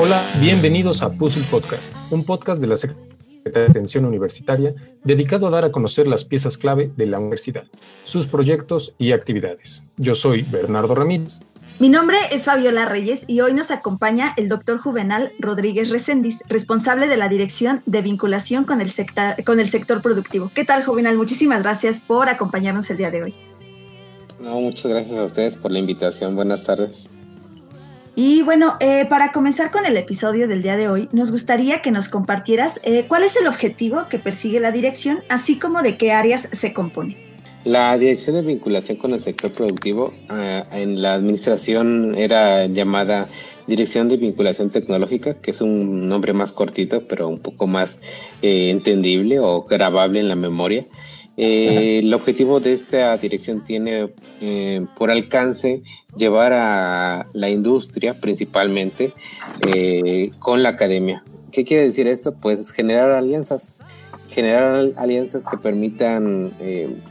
[0.00, 3.18] Hola, bienvenidos a Puzzle Podcast, un podcast de la Secretaría
[3.52, 4.72] de Extensión Universitaria
[5.02, 7.64] dedicado a dar a conocer las piezas clave de la universidad,
[8.04, 9.82] sus proyectos y actividades.
[9.96, 11.40] Yo soy Bernardo Ramírez.
[11.80, 17.08] Mi nombre es Fabiola Reyes y hoy nos acompaña el doctor Juvenal Rodríguez Recendis, responsable
[17.08, 20.52] de la Dirección de Vinculación con el, sector, con el sector productivo.
[20.54, 21.16] ¿Qué tal, Juvenal?
[21.16, 23.34] Muchísimas gracias por acompañarnos el día de hoy.
[24.38, 26.36] No, muchas gracias a ustedes por la invitación.
[26.36, 27.08] Buenas tardes.
[28.20, 31.92] Y bueno, eh, para comenzar con el episodio del día de hoy, nos gustaría que
[31.92, 36.10] nos compartieras eh, cuál es el objetivo que persigue la dirección, así como de qué
[36.10, 37.16] áreas se compone.
[37.62, 43.28] La dirección de vinculación con el sector productivo eh, en la administración era llamada
[43.68, 48.00] Dirección de Vinculación Tecnológica, que es un nombre más cortito, pero un poco más
[48.42, 50.86] entendible o grabable en la memoria.
[51.40, 55.82] Eh, el objetivo de esta dirección tiene eh, por alcance
[56.16, 59.12] llevar a la industria principalmente
[59.72, 61.22] eh, con la academia.
[61.52, 62.34] ¿Qué quiere decir esto?
[62.34, 63.70] Pues generar alianzas,
[64.28, 66.52] generar alianzas que permitan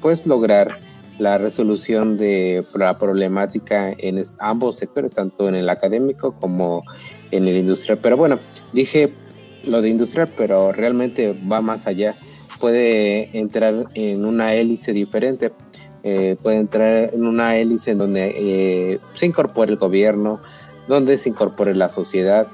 [0.01, 0.77] pues lograr
[1.19, 6.83] la resolución de la problemática en ambos sectores, tanto en el académico como
[7.31, 7.99] en el industrial.
[8.03, 8.39] Pero bueno,
[8.73, 9.13] dije
[9.63, 12.13] lo de industrial, pero realmente va más allá
[12.59, 15.51] puede entrar en una hélice diferente,
[16.03, 20.39] eh, puede entrar en una hélice en donde eh, se incorpore el gobierno,
[20.87, 22.47] donde se incorpore la sociedad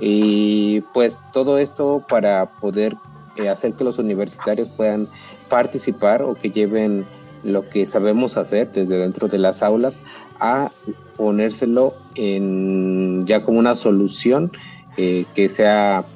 [0.00, 2.96] y pues todo esto para poder
[3.36, 5.08] eh, hacer que los universitarios puedan
[5.48, 7.06] participar o que lleven
[7.42, 10.02] lo que sabemos hacer desde dentro de las aulas
[10.40, 10.70] a
[11.16, 14.50] ponérselo en ya como una solución
[14.96, 16.06] que sea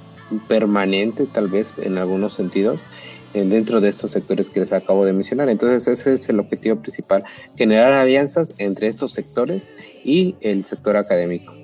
[0.46, 2.86] permanente tal vez en algunos sentidos
[3.32, 5.48] dentro de estos sectores que les acabo de mencionar.
[5.48, 7.24] Entonces ese es el objetivo principal,
[7.56, 9.68] generar alianzas entre estos sectores
[10.04, 11.54] y el sector académico.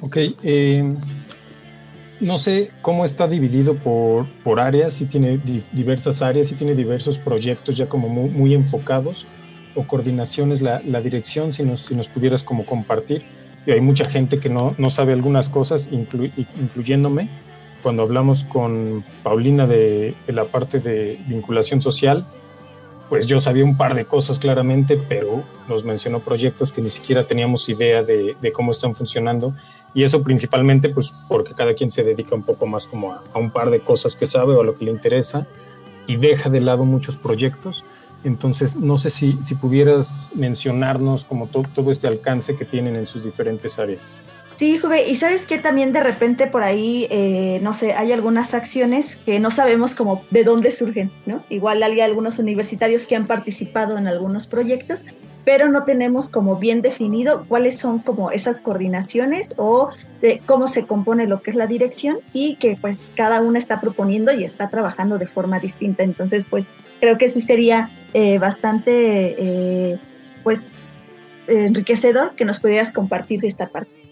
[0.00, 0.94] Ok, eh,
[2.20, 5.40] no sé cómo está dividido por, por áreas, si tiene
[5.72, 9.26] diversas áreas, si tiene diversos proyectos ya como muy, enfocados
[9.74, 13.24] o coordinaciones, la, la dirección, si nos, si nos pudieras como compartir.
[13.66, 17.28] Y hay mucha gente que no, no sabe algunas cosas, incluyéndome
[17.86, 22.26] cuando hablamos con Paulina de, la parte de vinculación social,
[23.08, 27.28] pues yo sabía un par de cosas claramente, pero nos mencionó proyectos que ni siquiera
[27.28, 29.54] teníamos idea de, cómo están funcionando.
[29.94, 33.52] Y eso principalmente pues porque cada quien se dedica un poco más como a, un
[33.52, 35.46] par de cosas que sabe o a lo que le interesa
[36.08, 37.84] y deja de lado muchos proyectos.
[38.24, 43.22] Entonces, no sé si, si pudieras mencionarnos como todo este alcance que tienen en sus
[43.22, 44.18] diferentes áreas.
[44.56, 48.54] Sí, Juve, y sabes que también de repente por ahí, eh, no sé, hay algunas
[48.54, 51.44] acciones que no sabemos como de dónde surgen, ¿no?
[51.50, 55.04] Igual hay algunos universitarios que han participado en algunos proyectos,
[55.44, 59.90] pero no tenemos como bien definido cuáles son como esas coordinaciones o
[60.22, 63.78] de cómo se compone lo que es la dirección y que pues cada una está
[63.78, 66.02] proponiendo y está trabajando de forma distinta.
[66.02, 69.98] Entonces, pues creo que sí sería eh, bastante, eh,
[70.42, 70.66] pues,
[71.46, 74.05] enriquecedor que nos pudieras compartir esta parte.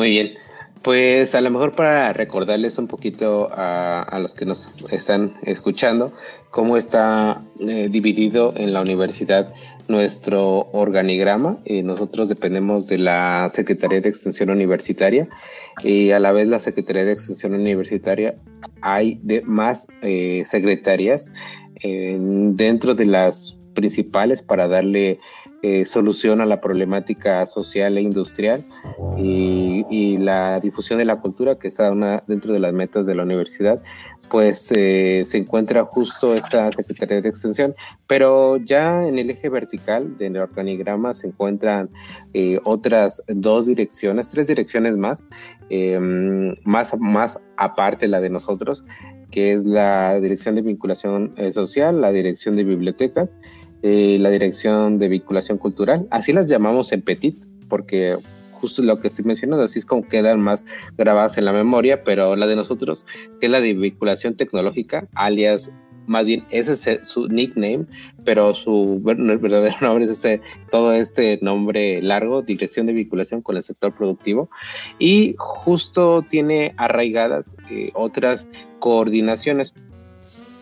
[0.00, 0.32] Muy bien.
[0.80, 6.14] Pues a lo mejor para recordarles un poquito a, los que nos están escuchando
[6.48, 9.52] cómo está eh, dividido en la universidad
[9.88, 11.58] nuestro organigrama.
[11.66, 15.28] y nosotros dependemos de la Secretaría de Extensión Universitaria
[15.84, 18.36] y a la vez la Secretaría de Extensión Universitaria
[18.80, 21.30] hay de más eh, secretarias
[21.82, 25.18] dentro de las principales para darle
[25.62, 28.64] eh, solución a la problemática social e industrial
[29.18, 33.24] y, la difusión de la cultura, que está una, dentro de las metas de la
[33.24, 33.82] universidad,
[34.30, 37.74] pues eh, se encuentra justo esta Secretaría de Extensión,
[38.06, 41.90] pero ya en el eje vertical del organigrama se encuentran
[42.32, 45.26] eh, otras dos direcciones, tres direcciones más,
[45.68, 48.84] em, más, más aparte la de nosotros,
[49.30, 53.36] que es la Dirección de Vinculación Social, la Dirección de Bibliotecas,
[53.82, 56.06] eh, la Dirección de Vinculación Cultural.
[56.10, 58.16] Así las llamamos en Petit, porque
[58.52, 60.64] justo lo que estoy mencionando, así es como quedan más
[60.96, 63.06] grabadas en la memoria, pero la de nosotros,
[63.40, 65.72] que es la de vinculación tecnológica, alias,
[66.06, 67.86] más bien ese es su nickname,
[68.24, 70.40] pero su verdadero nombre es este,
[70.70, 74.50] todo este nombre largo, Dirección de Vinculación con el Sector Productivo,
[74.98, 78.46] y justo tiene arraigadas eh, otras
[78.78, 79.72] coordinaciones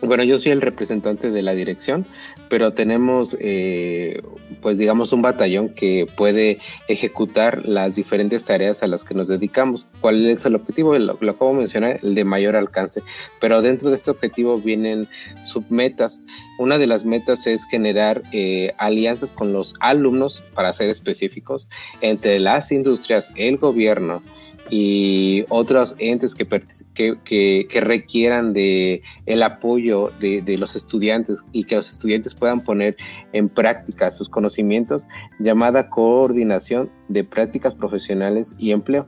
[0.01, 2.05] Bueno, yo soy el representante de la dirección,
[2.47, 4.21] pero tenemos, eh,
[4.61, 9.87] pues digamos, un batallón que puede ejecutar las diferentes tareas a las que nos dedicamos.
[9.99, 10.97] ¿Cuál es el objetivo?
[10.97, 13.01] Lo, lo acabo de mencionar, el de mayor alcance.
[13.41, 15.09] Pero dentro de este objetivo vienen
[15.43, 16.21] submetas.
[16.59, 21.67] Una de las metas es generar eh, alianzas con los alumnos, para ser específicos,
[21.99, 24.23] entre las industrias, el gobierno,
[24.69, 26.47] y otros entes que,
[26.93, 32.61] que, que, requieran de el apoyo de, de, los estudiantes y que los estudiantes puedan
[32.61, 32.95] poner
[33.33, 35.07] en práctica sus conocimientos,
[35.39, 39.07] llamada coordinación de prácticas profesionales y empleo.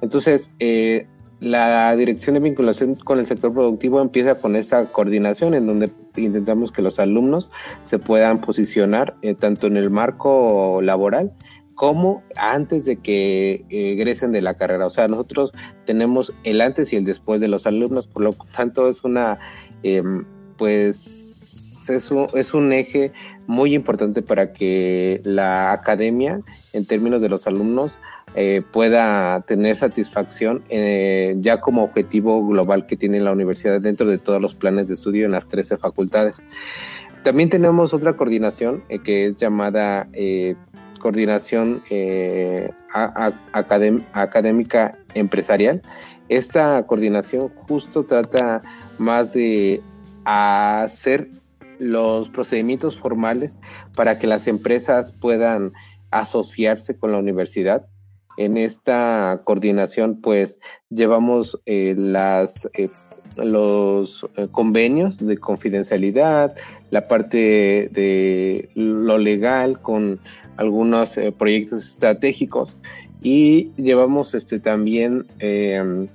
[0.00, 1.06] Entonces, eh,
[1.40, 6.72] la dirección de vinculación con el sector productivo empieza con esta coordinación en donde intentamos
[6.72, 7.52] que los alumnos
[7.82, 11.32] se puedan posicionar eh, tanto en el marco laboral
[11.78, 14.84] como antes de que eh, egresen de la carrera.
[14.84, 15.54] O sea, nosotros
[15.86, 19.38] tenemos el antes y el después de los alumnos, por lo tanto es una,
[19.84, 20.24] em,
[20.56, 23.12] pues, es un, es un eje
[23.46, 26.40] muy importante para que la academia,
[26.72, 28.00] en términos de los alumnos,
[28.34, 34.18] eh, pueda tener satisfacción eh, ya como objetivo global que tiene la universidad dentro de
[34.18, 36.44] todos los planes de estudio en las 13 facultades.
[37.22, 40.08] También tenemos otra coordinación que es llamada
[40.98, 42.70] coordinación eh,
[43.52, 45.82] académica empresarial.
[46.28, 48.62] Esta coordinación justo trata
[48.98, 49.80] más de
[50.24, 51.28] hacer
[51.78, 53.58] los procedimientos formales
[53.94, 55.72] para que las empresas puedan
[56.10, 57.86] asociarse con la universidad.
[58.36, 60.60] En esta coordinación, pues
[60.90, 62.90] llevamos eh, las eh,
[63.44, 66.54] los convenios de confidencialidad,
[66.90, 70.20] la parte de lo legal con
[70.58, 72.76] algunos eh, proyectos estratégicos
[73.22, 76.08] y llevamos este también eh,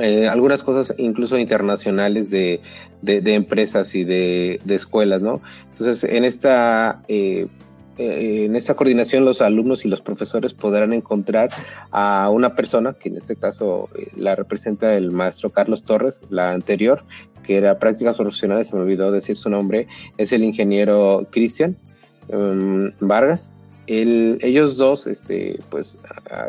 [0.00, 2.60] eh, algunas cosas incluso internacionales de,
[3.02, 5.42] de, empresas y de, de, escuelas, ¿no?
[5.70, 11.50] Entonces, en esta, en esta coordinación los alumnos y los profesores podrán encontrar
[11.90, 17.02] a una persona, que en este caso la representa el maestro Carlos Torres, la anterior,
[17.42, 19.88] que era prácticas profesionales, se me olvidó decir su nombre,
[20.18, 21.76] es el ingeniero Cristian,
[22.32, 23.50] Em, Vargas.
[23.86, 25.98] ellos dos este, pues,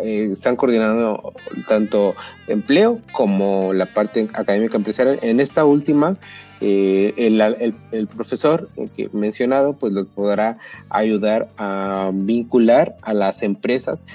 [0.04, 1.34] eh, están coordinando
[1.68, 2.14] tanto
[2.48, 5.18] empleo como la parte académica empresarial.
[5.24, 6.18] En esta última,
[6.60, 14.06] eh, el, profesor que mencionado pues les podrá ayudar a vincular a las empresas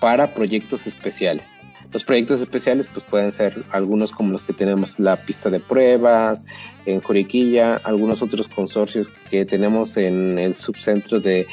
[0.00, 1.56] para proyectos especiales.
[1.92, 6.46] Los proyectos especiales pues pueden ser algunos como los que tenemos la pista de pruebas
[6.86, 11.46] en Juriquilla, algunos otros consorcios que tenemos en el subcentro de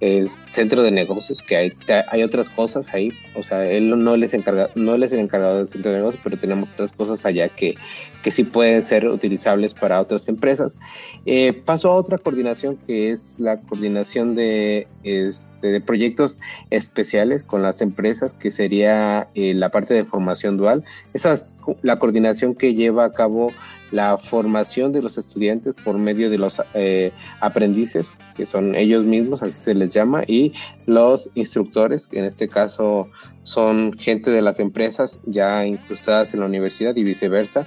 [0.00, 1.72] el centro de negocios, que hay,
[2.08, 5.58] hay otras cosas ahí, o sea, él no les encarga, no les es el encargado
[5.58, 7.74] del centro de negocios, pero tenemos otras cosas allá que,
[8.22, 10.78] que sí pueden ser utilizables para otras empresas.
[11.26, 16.38] Eh, paso a otra coordinación que es la coordinación de, este, de proyectos
[16.70, 20.84] especiales con las empresas, que sería eh, la parte de formación dual.
[21.12, 23.52] Esa es la coordinación que lleva a cabo
[23.90, 29.42] la formación de los estudiantes por medio de los eh, aprendices, que son ellos mismos,
[29.42, 30.52] así se les llama, y
[30.86, 33.08] los instructores, que en este caso
[33.42, 37.66] son gente de las empresas ya incrustadas en la universidad y viceversa,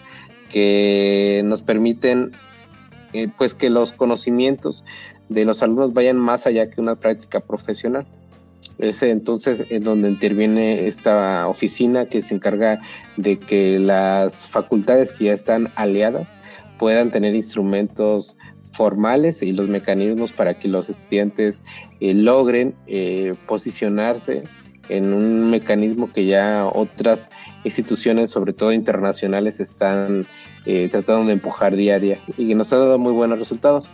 [0.50, 2.32] que nos permiten
[3.14, 4.86] eh, pues que los conocimientos
[5.30, 8.06] de los alumnos vayan más allá que una práctica profesional.
[8.80, 12.82] Es entonces en donde interviene esta oficina que se encarga
[13.18, 16.36] de que las facultades que ya están aliadas
[16.80, 18.38] puedan tener instrumentos
[18.74, 21.64] formales y los mecanismos para que los estudiantes
[22.00, 24.44] eh, logren eh, posicionarse
[24.90, 27.30] en un mecanismo que ya otras
[27.64, 30.28] instituciones, sobre todo internacionales, están
[30.66, 33.92] eh, tratando de empujar día a día y que nos ha dado muy buenos resultados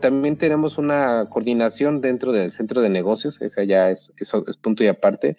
[0.00, 4.84] también tenemos una coordinación dentro del centro de negocios, esa ya es, eso es punto
[4.84, 5.36] y aparte.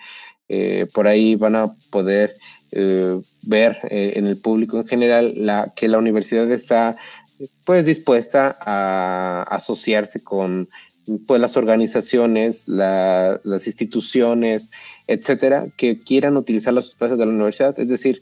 [0.47, 2.35] Eh, por ahí van a poder
[2.71, 6.95] eh, ver eh, en el público en general que la universidad está
[7.65, 10.69] pues dispuesta a asociarse con
[11.27, 14.69] pues las organizaciones, las instituciones,
[15.07, 17.79] etcétera, que quieran utilizar los espacios de la universidad.
[17.79, 18.21] Es decir,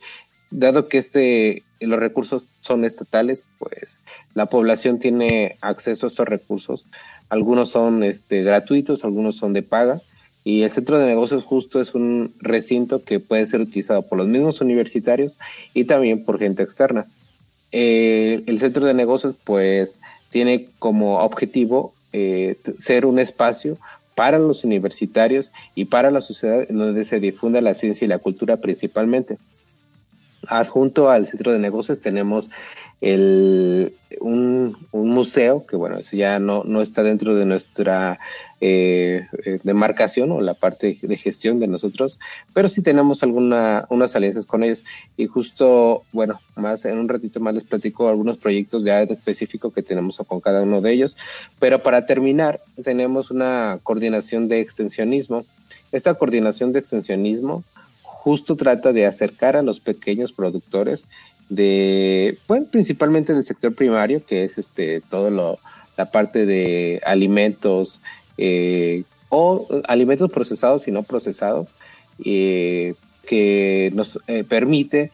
[0.52, 4.00] dado que este los recursos son estatales, pues
[4.34, 6.88] la población tiene acceso a estos recursos.
[7.30, 10.02] Algunos son este, gratuitos, algunos son de paga.
[10.44, 14.28] Y el centro de negocios justo es un recinto que puede ser utilizado por los
[14.28, 15.38] mismos universitarios
[15.74, 17.06] y también por gente externa.
[17.74, 20.00] Eh, el centro de negocios pues
[20.30, 23.78] tiene como objetivo eh, ser un espacio
[24.16, 28.58] para los universitarios y para la sociedad donde se difunda la ciencia y la cultura
[28.58, 29.38] principalmente.
[30.48, 32.50] Adjunto al centro de negocios tenemos
[33.00, 38.18] el, un, museo que bueno, eso ya no, no está dentro de nuestra
[38.60, 42.20] eh, eh, demarcación o la parte de gestión de nosotros,
[42.54, 44.84] pero sí tenemos alguna, unas alianzas con ellos
[45.16, 49.84] y justo, bueno, más en un ratito más les platico algunos proyectos área específico que
[49.84, 51.18] tenemos con cada uno de ellos,
[51.60, 55.46] pero para terminar tenemos una coordinación de extensionismo.
[55.92, 57.64] Esta coordinación de extensionismo
[58.28, 61.08] justo trata de acercar a los pequeños productores
[61.48, 65.60] de, bueno, principalmente del sector primario, que es este todo lo,
[65.96, 68.02] la parte de alimentos
[68.38, 71.76] eh, o alimentos procesados y no procesados,
[72.26, 75.12] eh, que nos eh, permite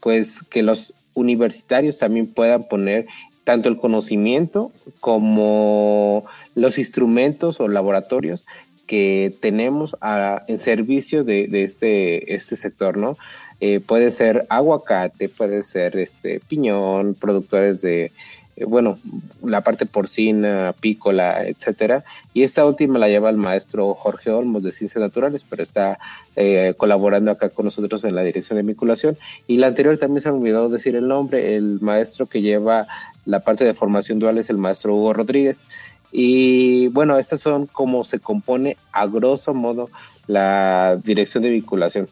[0.00, 3.06] pues que los universitarios también puedan poner
[3.44, 8.44] tanto el conocimiento como los instrumentos o laboratorios
[8.90, 13.16] que tenemos a, en servicio de, de, este, este sector, ¿no?
[13.60, 18.10] Eh, puede ser aguacate, puede ser este piñón, productores de,
[18.56, 18.98] eh, bueno,
[19.44, 22.02] la parte porcina, pícola, etcétera.
[22.34, 26.00] Y esta última la lleva el maestro Jorge Olmos de Ciencias Naturales, pero está
[26.34, 29.16] eh, colaborando acá con nosotros en la dirección de vinculación.
[29.46, 32.88] Y la anterior también se me olvidó decir el nombre, el maestro que lleva
[33.24, 35.64] la parte de formación dual es el maestro Hugo Rodríguez.
[36.12, 39.88] Y bueno, estas son como se compone a grosso modo
[40.26, 42.08] la dirección de vinculación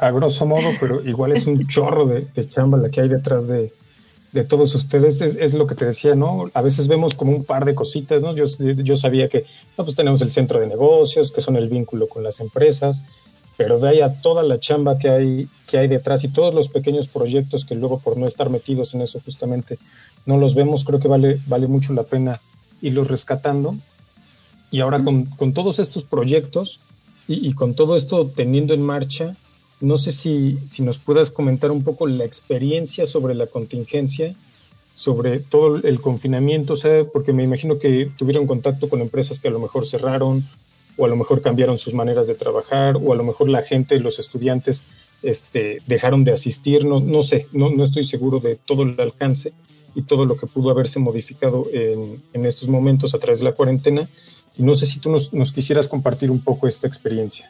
[0.00, 3.72] a, grosso modo, pero igual es un chorro de, chamba la que hay detrás de,
[4.48, 5.22] todos ustedes.
[5.22, 6.50] Es, lo que te decía, ¿no?
[6.52, 8.34] A veces vemos como un par de cositas, ¿no?
[8.34, 9.46] Yo, yo sabía que
[9.78, 13.04] no, pues tenemos el centro de negocios, que son el vínculo con las empresas,
[13.56, 16.68] pero de ahí a toda la chamba que hay, que hay detrás y todos los
[16.68, 19.78] pequeños proyectos que luego por no estar metidos en eso justamente
[20.26, 22.38] no los vemos, creo que vale, vale mucho la pena
[22.82, 23.76] irlos rescatando.
[24.70, 26.80] Y ahora con, con todos estos proyectos,
[27.28, 29.34] y, con todo esto teniendo en marcha,
[29.80, 34.34] no sé si, si nos puedas comentar un poco la experiencia sobre la contingencia,
[34.94, 39.48] sobre todo el confinamiento, o sea, porque me imagino que tuvieron contacto con empresas que
[39.48, 40.46] a lo mejor cerraron,
[40.96, 43.98] o a lo mejor cambiaron sus maneras de trabajar, o a lo mejor la gente,
[43.98, 44.82] los estudiantes,
[45.22, 49.52] este, dejaron de asistir, no, no sé, no, no estoy seguro de todo el alcance
[49.94, 53.52] y todo lo que pudo haberse modificado en, en estos momentos a través de la
[53.52, 54.08] cuarentena,
[54.58, 57.48] y no sé si tú nos, nos quisieras compartir un poco esta experiencia.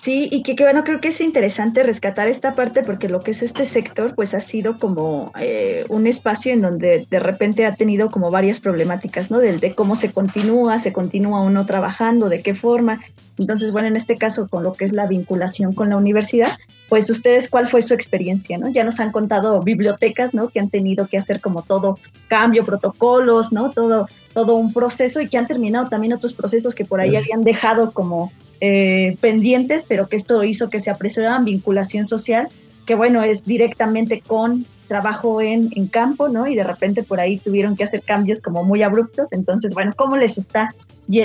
[0.00, 3.42] Sí, y que, bueno, creo que es interesante rescatar esta parte porque lo que es
[3.42, 8.08] este sector, pues ha sido como eh, un espacio en donde de repente ha tenido
[8.08, 9.38] como varias problemáticas, ¿no?
[9.38, 13.00] Del de cómo se continúa, se continúa uno trabajando, de qué forma.
[13.38, 16.52] Entonces, bueno, en este caso, con lo que es la vinculación con la universidad,
[16.88, 18.68] pues ustedes, ¿cuál fue su experiencia, no?
[18.68, 20.48] Ya nos han contado bibliotecas, ¿no?
[20.48, 23.72] Que han tenido que hacer como todo cambio, protocolos, ¿no?
[23.72, 27.42] Todo, todo un proceso y que han terminado también otros procesos que por ahí habían
[27.42, 32.48] dejado como eh, pendientes, pero que esto hizo que se apresuraran vinculación social,
[32.86, 36.46] que bueno, es directamente con trabajo en, en campo, ¿no?
[36.46, 39.28] Y de repente por ahí tuvieron que hacer cambios como muy abruptos.
[39.32, 40.74] Entonces, bueno, ¿cómo les está,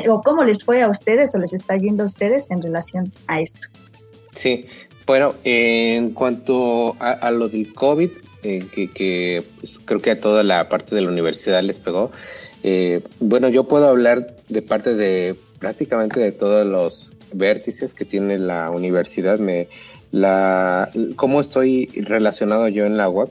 [0.10, 3.40] o cómo les fue a ustedes o les está yendo a ustedes en relación a
[3.40, 3.68] esto?
[4.36, 4.66] Sí,
[5.06, 8.10] bueno, en cuanto a, lo del COVID,
[8.44, 12.12] eh, que, pues, creo que a toda la parte de la universidad les pegó,
[12.64, 18.38] eh, bueno, yo puedo hablar de parte de prácticamente de todos los vértices que tiene
[18.40, 19.68] la universidad, me,
[20.12, 23.30] la, cómo estoy relacionado yo en la web.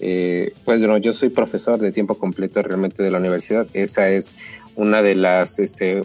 [0.00, 3.66] Eh, pues bueno, yo soy profesor de tiempo completo realmente de la universidad.
[3.72, 4.34] Esa es
[4.74, 6.02] una de las este,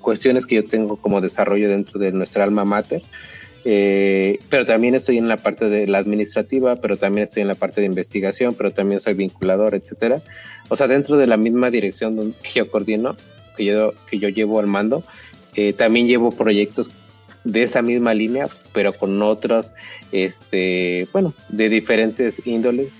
[0.00, 3.02] cuestiones que yo tengo como desarrollo dentro de nuestra alma mater.
[3.68, 7.56] Eh, pero también estoy en la parte de la administrativa, pero también estoy en la
[7.56, 10.22] parte de investigación, pero también soy vinculador, etcétera.
[10.68, 13.16] O sea, dentro de la misma dirección que yo coordino,
[13.56, 15.02] que yo, que yo llevo al mando,
[15.56, 16.90] eh, también llevo proyectos
[17.44, 19.72] de esa misma línea, pero con otros,
[20.12, 22.90] este, bueno, de diferentes índoles,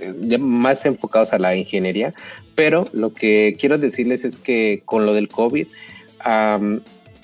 [0.00, 2.14] eh, más enfocados a la ingeniería.
[2.54, 5.66] Pero lo que quiero decirles es que con lo del COVID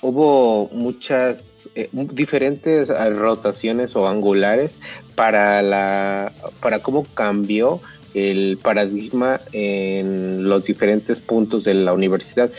[0.01, 4.79] hubo muchas eh, diferentes rotaciones o angulares
[5.15, 7.81] para la para cómo cambió
[8.13, 12.51] el paradigma en los diferentes puntos de la universidad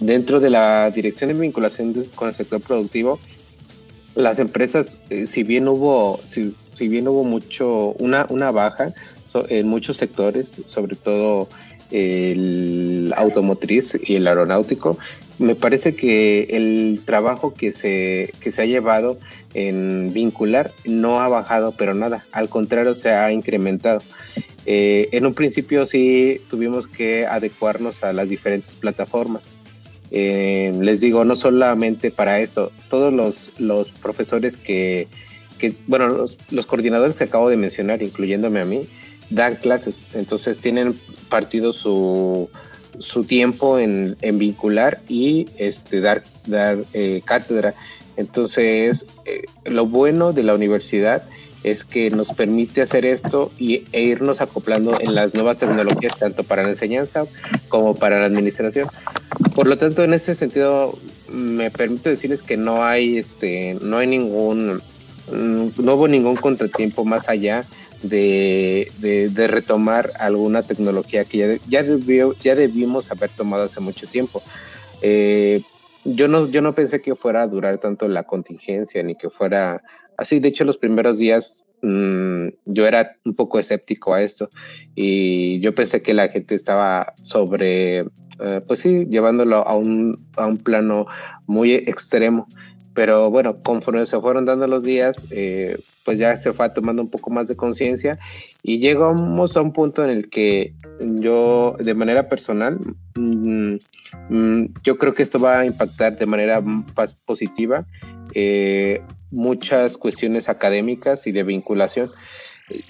[0.00, 3.20] Dentro de la dirección de vinculación con el sector productivo,
[4.14, 6.54] las empresas, eh, si bien hubo, si,
[6.88, 8.92] bien hubo mucho, una, una baja
[9.48, 11.48] en muchos sectores, sobre todo
[11.90, 14.98] el automotriz y el aeronáutico,
[15.38, 19.18] me parece que el trabajo que se, que se ha llevado
[19.54, 24.00] en vincular no ha bajado, pero nada, al contrario se ha incrementado.
[24.66, 29.42] Eh, en un principio sí tuvimos que adecuarnos a las diferentes plataformas
[30.14, 35.08] eh, les digo, no solamente para esto, todos los, los profesores que,
[35.58, 38.82] que, bueno, los, los, coordinadores que acabo de mencionar, incluyéndome a mí,
[39.30, 41.00] dan clases, entonces tienen
[41.30, 42.50] partido su,
[42.98, 47.74] su tiempo en, en, vincular y este, dar, dar eh, cátedra.
[48.18, 51.22] Entonces, eh, lo bueno de la universidad
[51.64, 56.42] es que nos permite hacer esto y, e irnos acoplando en las nuevas tecnologías, tanto
[56.44, 57.24] para la enseñanza
[57.68, 58.88] como para la administración.
[59.54, 64.06] Por lo tanto, en ese sentido, me permito decirles que no hay, este, no hay
[64.06, 64.82] ningún,
[65.30, 67.64] no hubo ningún contratiempo más allá
[68.02, 74.06] de, de, retomar alguna tecnología que ya, ya, debió, ya debimos haber tomado hace mucho
[74.08, 74.42] tiempo.
[75.00, 75.62] Eh,
[76.04, 79.82] yo no, yo no pensé que fuera a durar tanto la contingencia ni que fuera
[80.16, 80.40] así.
[80.40, 84.48] De hecho, los primeros días mmm, yo era un poco escéptico a esto
[84.94, 90.46] y yo pensé que la gente estaba sobre, uh, pues sí, llevándolo a un, a
[90.46, 91.06] un plano
[91.46, 92.46] muy extremo.
[92.94, 97.08] Pero bueno, conforme se fueron dando los días, eh, pues ya se fue tomando un
[97.08, 98.18] poco más de conciencia
[98.62, 102.78] y llegamos a un punto en el que yo, de manera personal,
[103.16, 103.76] mmm,
[104.28, 107.86] mmm, yo creo que esto va a impactar de manera más positiva
[108.34, 112.10] eh, muchas cuestiones académicas y de vinculación.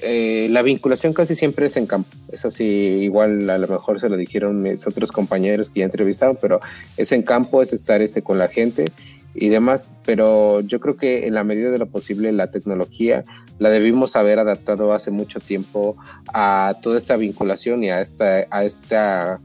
[0.00, 2.10] Eh, la vinculación casi siempre es en campo.
[2.30, 6.38] Eso sí, igual a lo mejor se lo dijeron mis otros compañeros que ya entrevistaron,
[6.40, 6.60] pero
[6.96, 8.92] es en campo, es estar este con la gente
[9.34, 9.92] y demás.
[10.04, 13.24] Pero yo creo que en la medida de lo posible la tecnología
[13.58, 15.96] la debimos haber adaptado hace mucho tiempo
[16.32, 19.40] a toda esta vinculación y a esta, a esta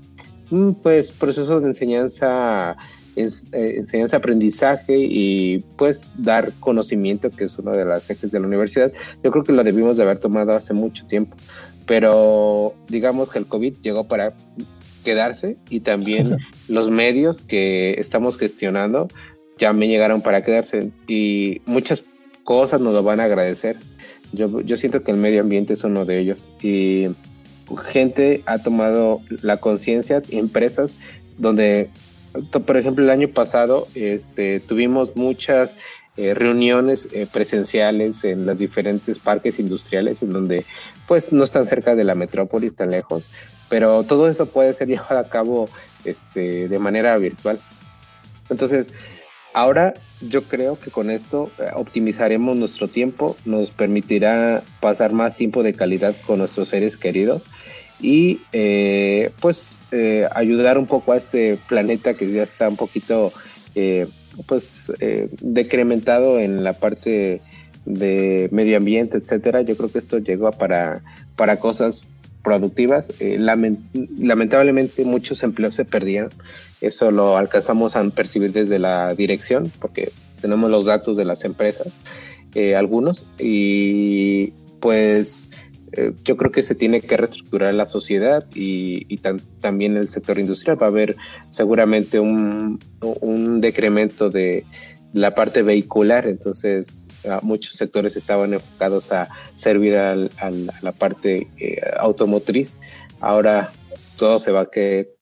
[0.50, 2.76] mm, pues proceso de enseñanza
[3.18, 8.40] es eh, enseñanza, aprendizaje y pues dar conocimiento, que es uno de las ejes de
[8.40, 8.92] la universidad.
[9.24, 11.36] Yo creo que lo debimos de haber tomado hace mucho tiempo,
[11.86, 14.34] pero digamos que el COVID llegó para
[15.04, 19.08] quedarse y también los medios que estamos gestionando
[19.58, 22.04] ya me llegaron para quedarse y muchas
[22.44, 23.78] cosas nos lo van a agradecer.
[24.34, 27.08] Yo, yo siento que el medio ambiente es uno de ellos y
[27.76, 30.98] gente ha tomado la conciencia, empresas
[31.38, 31.90] donde
[32.66, 35.76] por ejemplo, el año pasado este, tuvimos muchas
[36.18, 40.66] eh, reuniones eh, presenciales en los diferentes parques industriales, en donde
[41.08, 43.30] pues no están cerca de la metrópolis, tan lejos,
[43.70, 45.70] pero todo eso puede ser llevado a cabo
[46.06, 47.60] este, de manera virtual.
[48.50, 48.92] Entonces,
[49.54, 55.62] ahora yo creo que con esto eh, optimizaremos nuestro tiempo, nos permitirá pasar más tiempo
[55.62, 57.46] de calidad con nuestros seres queridos
[58.00, 63.32] y eh, pues eh, ayudar un poco a este planeta que ya está un poquito
[63.76, 64.08] eh,
[64.46, 64.92] pues
[65.42, 67.42] decrementado en la parte
[67.86, 69.62] de medio ambiente, etcétera.
[69.62, 71.02] Yo creo que esto llegó para,
[71.36, 72.06] para cosas
[72.44, 73.12] productivas.
[74.20, 76.30] lamentablemente muchos empleos se perdieron.
[76.82, 81.98] Eso lo alcanzamos a percibir desde la dirección porque tenemos los datos de las empresas,
[82.76, 85.50] algunos, y pues
[85.98, 89.18] eh, yo creo que se tiene que reestructurar la sociedad y,
[89.62, 90.82] también el sector industrial.
[90.82, 91.16] Va a haber
[91.50, 92.80] seguramente un,
[93.62, 94.66] decremento de
[95.14, 97.08] la parte vehicular, entonces
[97.42, 102.76] muchos sectores estaban enfocados a servir a la parte eh, automotriz.
[103.20, 103.72] Ahora
[104.18, 104.70] todo se va a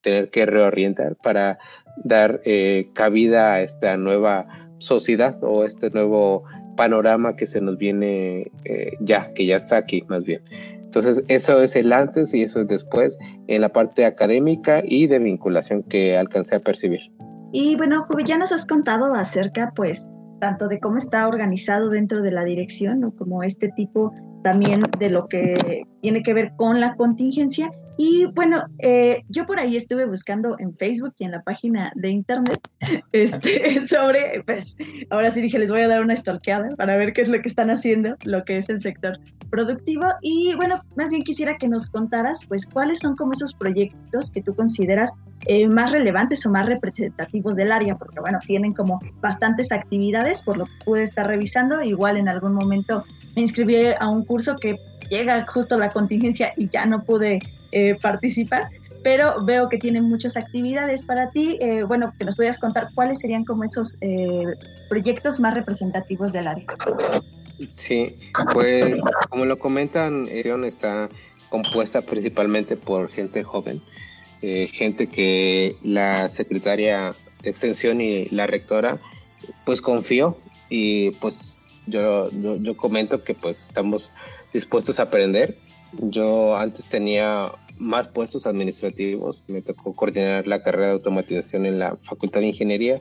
[0.02, 1.60] tener que reorientar para
[2.04, 4.48] dar eh, cabida a esta nueva
[4.80, 6.44] sociedad o este nuevo
[6.76, 10.42] panorama que se nos viene eh, ya, que ya está aquí más bien.
[10.96, 15.20] Entonces, eso es el antes y eso es después en la parte académica y de
[15.20, 17.02] vinculación que alcancé a percibir.
[17.52, 20.10] Y bueno, Juve, ya nos has contado acerca, pues,
[20.40, 25.28] tanto de cómo está organizado dentro de la dirección, como este tipo también de lo
[25.28, 30.56] que tiene que ver con la contingencia y bueno, eh, yo por ahí estuve buscando
[30.60, 32.60] en Facebook y en la página de internet
[33.12, 34.76] este, sobre, pues
[35.10, 37.48] ahora sí dije, les voy a dar una estorqueada para ver qué es lo que
[37.48, 39.18] están haciendo, lo que es el sector
[39.50, 40.06] productivo.
[40.22, 44.42] Y bueno, más bien quisiera que nos contaras, pues, cuáles son como esos proyectos que
[44.42, 45.16] tú consideras
[45.48, 50.58] eh, más relevantes o más representativos del área, porque bueno, tienen como bastantes actividades, por
[50.58, 51.82] lo que pude estar revisando.
[51.82, 53.04] Igual en algún momento
[53.36, 54.80] me inscribí a un curso que
[55.10, 57.40] llega justo la contingencia y ya no pude
[57.78, 58.70] eh, participar,
[59.04, 61.58] pero veo que tienen muchas actividades para ti.
[61.60, 64.46] Eh, bueno, que nos puedas contar cuáles serían como esos eh,
[64.90, 66.66] proyectos más representativos del área.
[67.76, 68.18] Sí,
[68.54, 71.10] pues como lo comentan, está
[71.50, 73.82] compuesta principalmente por gente joven,
[74.42, 77.12] gente que la secretaria
[77.44, 79.00] de extensión y la rectora
[79.66, 80.38] pues confió
[80.70, 84.14] y pues yo, yo, yo comento que pues estamos
[84.54, 85.58] dispuestos a aprender.
[85.94, 91.98] Yo antes tenía más puestos administrativos, me tocó coordinar la carrera de automatización en la
[92.04, 93.00] Facultad de Ingeniería.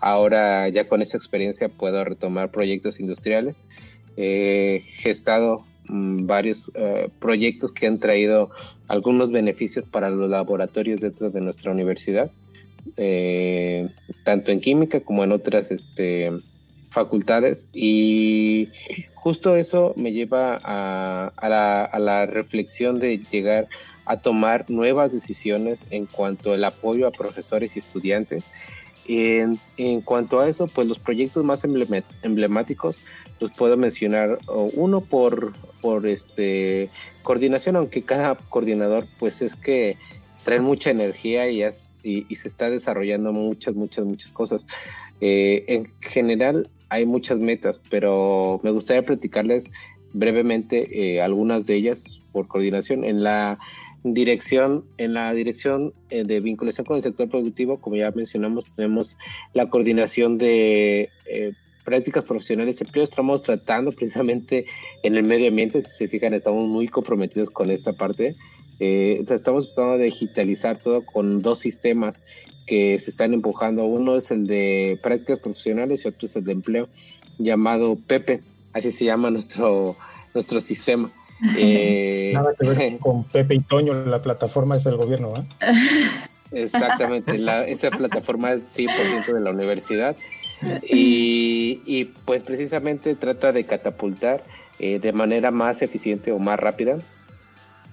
[0.00, 3.62] Ahora ya con esa experiencia puedo retomar proyectos industriales.
[4.16, 6.70] Gestado mm, varios
[7.18, 8.50] proyectos que han traído
[8.88, 12.30] algunos beneficios para los laboratorios dentro de nuestra universidad,
[14.24, 16.30] tanto en química como en otras este,
[16.94, 17.68] facultades.
[17.74, 18.68] Y
[19.14, 23.66] justo eso me lleva a, la, reflexión de llegar
[24.06, 28.46] a tomar nuevas decisiones en cuanto al apoyo a profesores y estudiantes.
[29.06, 32.98] En, en cuanto a eso, pues los proyectos más emblemáticos
[33.40, 36.90] los puedo mencionar uno por, por este
[37.22, 39.96] coordinación, aunque cada coordinador pues es que
[40.44, 41.64] trae mucha energía y,
[42.02, 44.66] y, se está desarrollando muchas, muchas, muchas cosas.
[45.20, 49.70] Eh, en general, hay muchas metas, pero me gustaría platicarles
[50.12, 53.04] brevemente eh, algunas de ellas por coordinación.
[53.04, 53.58] En la
[54.04, 59.16] dirección, en la dirección eh, de vinculación con el sector productivo, como ya mencionamos, tenemos
[59.54, 61.52] la coordinación de eh,
[61.84, 63.02] prácticas profesionales y empleo.
[63.02, 64.66] Estamos tratando precisamente
[65.02, 68.36] en el medio ambiente, si se fijan, estamos muy comprometidos con esta parte.
[68.78, 72.22] estamos tratando de digitalizar todo con dos sistemas
[72.66, 73.84] que se están empujando.
[73.84, 76.88] Uno es el de prácticas profesionales y otro es el de empleo,
[77.38, 78.40] llamado Pepe,
[78.72, 79.96] así se llama nuestro,
[80.34, 81.10] nuestro sistema.
[81.56, 85.44] Eh, Nada que ver con Pepe y Toño, la plataforma es del gobierno, ¿eh?
[86.52, 90.16] Exactamente, esa plataforma es 100% de la universidad
[90.88, 94.42] y, y, pues precisamente trata de catapultar
[94.78, 96.98] eh, de manera más eficiente o más rápida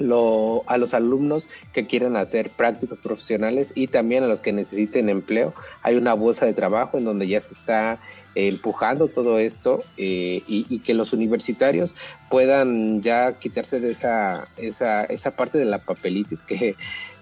[0.02, 5.10] lo, a los alumnos que quieran hacer prácticas profesionales y también a los que necesiten
[5.10, 5.54] empleo.
[5.82, 8.00] Hay una bolsa de trabajo en donde ya se está
[8.36, 11.96] eh, empujando todo esto eh, y, que los universitarios
[12.30, 16.76] puedan ya quitarse de esa, esa, esa parte de la papelitis que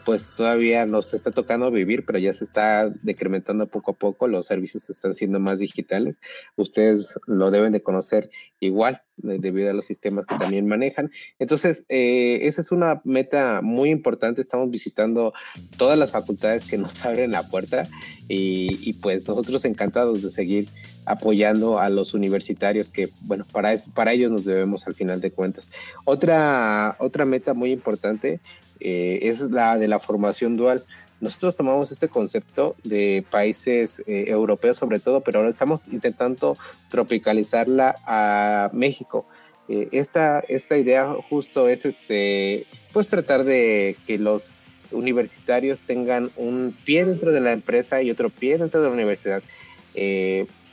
[0.05, 4.45] pues todavía nos está tocando vivir, pero ya se está decrementando poco a poco, los
[4.45, 6.19] servicios están siendo más digitales,
[6.55, 11.11] ustedes lo deben de conocer igual debido a los sistemas que también manejan.
[11.39, 15.33] Entonces, eh, esa es una meta muy importante, estamos visitando
[15.77, 17.87] todas las facultades que nos abren la puerta
[18.27, 20.67] y, pues nosotros encantados de seguir
[21.05, 25.69] apoyando a los universitarios que, bueno, para, para ellos nos debemos al final de cuentas.
[26.05, 28.39] Otra, otra meta muy importante
[28.79, 30.83] eh, es la de la formación dual.
[31.21, 36.57] Nosotros tomamos este concepto de países eh, europeos sobre todo, pero ahora estamos intentando
[36.89, 39.25] tropicalizarla a México.
[39.67, 44.51] Eh, esta, esta idea justo es este, pues tratar de que los
[44.91, 49.43] universitarios tengan un pie dentro de la empresa y otro pie dentro de la universidad.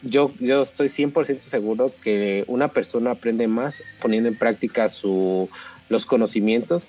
[0.02, 5.50] yo, yo estoy 100% seguro que una persona aprende más poniendo en práctica su,
[5.88, 6.88] los conocimientos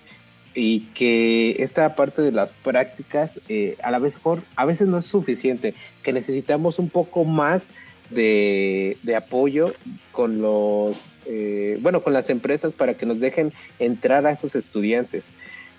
[0.60, 4.18] y que esta parte de las prácticas eh, a la vez
[4.56, 7.64] a veces no es suficiente, que necesitamos un poco más
[8.10, 9.72] de, apoyo
[10.12, 15.28] con los eh, bueno con las empresas para que nos dejen entrar a esos estudiantes.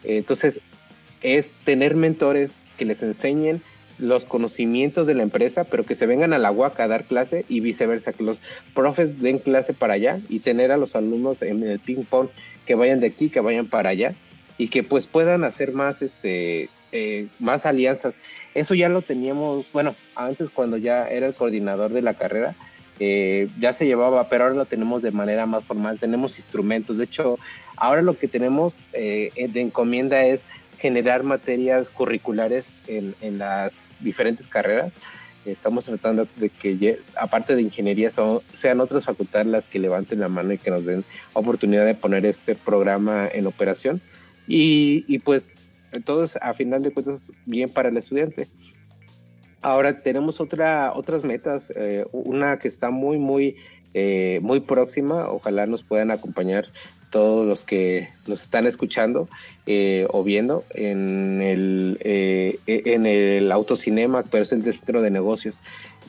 [0.04, 0.60] entonces
[1.22, 3.60] es tener mentores que les enseñen
[3.98, 7.44] los conocimientos de la empresa, pero que se vengan a la UAC a dar clase
[7.48, 8.38] y viceversa, que los
[8.74, 12.28] profes den clase para allá y tener a los alumnos en el ping pong
[12.64, 14.14] que vayan de aquí, que vayan para allá
[14.58, 18.18] y que pues puedan hacer más este eh, más alianzas.
[18.54, 22.54] Eso ya lo teníamos, bueno, antes cuando ya era el coordinador de la carrera,
[22.98, 26.96] eh, ya se llevaba, pero ahora lo tenemos de manera más formal, tenemos instrumentos.
[26.96, 27.38] De hecho,
[27.76, 30.44] ahora lo que tenemos eh, de encomienda es
[30.78, 34.94] generar materias curriculares en, en, las diferentes carreras.
[35.44, 40.28] Estamos tratando de que, aparte de ingeniería, son, sean otras facultades las que levanten la
[40.28, 44.00] mano y que nos den oportunidad de poner este programa en operación
[44.48, 45.68] y, pues
[46.04, 48.48] todo es a final de cuentas bien para el estudiante.
[49.60, 53.56] Ahora tenemos otra, otras metas, eh, una que está muy, muy,
[53.92, 56.66] eh, muy próxima, ojalá nos puedan acompañar
[57.10, 59.28] todos los que nos están escuchando
[59.66, 61.98] eh, o viendo en el,
[62.66, 65.60] en el autocinema, pero es el centro de negocios.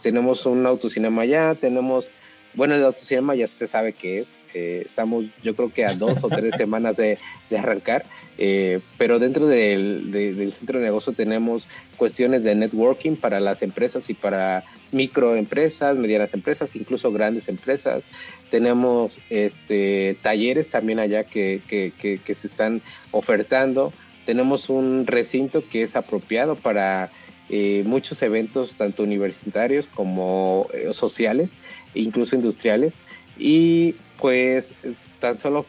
[0.01, 2.11] Tenemos un autocinema allá, tenemos
[2.53, 4.37] bueno, el autocinema ya se sabe qué es.
[4.53, 7.17] Eh, estamos, yo creo que a dos o tres semanas de,
[7.55, 8.05] arrancar.
[8.37, 14.13] Eh, pero dentro del, centro de negocio tenemos cuestiones de networking para las empresas y
[14.13, 18.05] para microempresas, medianas empresas, incluso grandes empresas.
[18.49, 22.81] Tenemos este, talleres también allá que, que se están
[23.11, 23.91] ofertando.
[24.25, 27.09] Tenemos un recinto que es apropiado para
[27.49, 31.55] eh, muchos eventos, tanto universitarios como eh, sociales,
[31.93, 32.95] incluso industriales.
[33.37, 34.73] Y pues
[35.19, 35.65] tan solo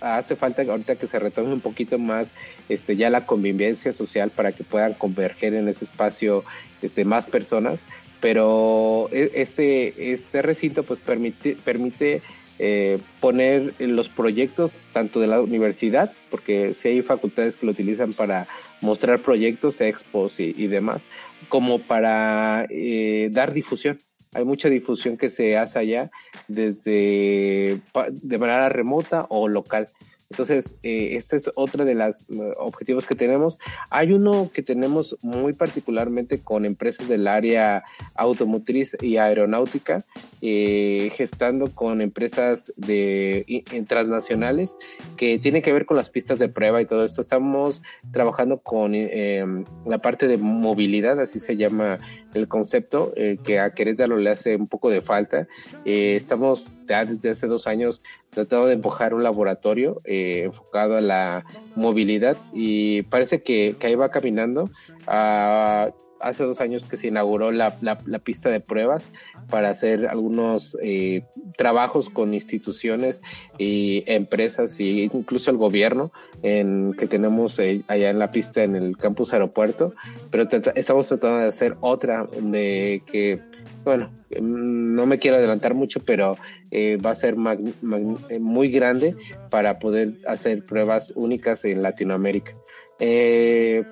[0.00, 2.32] hace falta ahorita que se retome un poquito más
[2.68, 6.44] este, ya la convivencia social para que puedan converger en ese espacio
[6.82, 7.80] este, más personas.
[8.20, 12.22] Pero e, este, este recinto pues permite, permite
[12.58, 18.12] eh, poner los proyectos tanto de la universidad, porque si hay facultades que lo utilizan
[18.12, 18.46] para
[18.82, 21.02] mostrar proyectos, expos y, demás,
[21.48, 23.98] como para eh, dar difusión.
[24.34, 26.10] Hay mucha difusión que se hace allá
[26.48, 29.88] desde de manera remota o local.
[30.32, 33.58] Entonces, eh, este es otro de los eh, objetivos que tenemos.
[33.90, 40.02] Hay uno que tenemos muy particularmente con empresas del área automotriz y aeronáutica,
[40.40, 44.74] eh, gestando con empresas de, transnacionales
[45.18, 47.20] que tiene que ver con las pistas de prueba y todo esto.
[47.20, 51.98] Estamos trabajando con em, la parte de movilidad, así se llama
[52.32, 53.12] el concepto,
[53.44, 55.46] que a Querétaro le hace un poco de falta.
[55.84, 58.00] estamos ya desde hace dos años
[58.32, 61.44] tratado de empujar un laboratorio eh, enfocado a la
[61.76, 64.70] movilidad y parece que, ahí va caminando.
[65.06, 65.90] Ah,
[66.22, 67.76] hace dos años que se inauguró la,
[68.24, 69.08] pista de pruebas
[69.50, 71.22] para hacer algunos eh,
[71.56, 73.20] trabajos con instituciones
[73.58, 78.76] y empresas e incluso el gobierno en, que tenemos eh, allá en la pista en
[78.76, 79.94] el campus aeropuerto,
[80.30, 83.40] pero estamos tratando de hacer otra de que
[83.84, 86.36] bueno, mm, no me quiero adelantar mucho, pero
[86.70, 89.16] eh, va a ser muy grande
[89.50, 92.52] para poder hacer pruebas únicas en Latinoamérica.
[93.00, 93.84] Eh,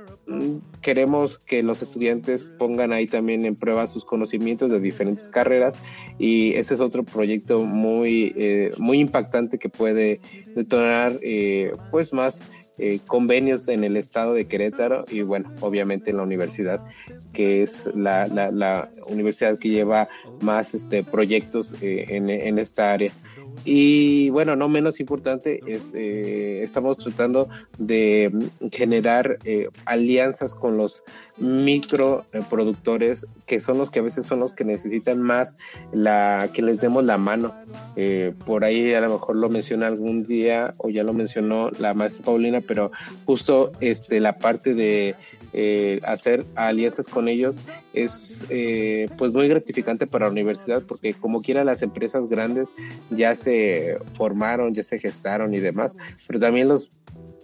[0.82, 5.78] queremos que los estudiantes pongan ahí también en prueba sus conocimientos de diferentes carreras
[6.18, 8.34] y ese es otro proyecto muy,
[8.78, 10.20] muy impactante que puede
[10.54, 11.18] detonar
[11.90, 12.42] pues más
[12.82, 16.80] eh, convenios en el estado de Querétaro y bueno, obviamente en la universidad,
[17.34, 20.08] que es la, la, universidad que lleva
[20.40, 23.12] más este, proyectos eh, en, en esta área.
[23.64, 28.32] Y bueno, no menos importante, este, estamos tratando de
[28.72, 31.02] generar eh, alianzas con los
[31.36, 35.56] microproductores, que son los que a veces son los que necesitan más
[35.92, 37.54] la que les demos la mano.
[37.96, 41.94] Eh, por ahí a lo mejor lo menciona algún día o ya lo mencionó la
[41.94, 42.90] maestra Paulina, pero
[43.24, 45.16] justo este, la parte de
[45.52, 47.60] eh, hacer alianzas con ellos
[47.92, 52.72] es eh, pues muy gratificante para la universidad porque como quiera las empresas grandes
[53.10, 56.90] ya se formaron, ya se gestaron y demás, pero también los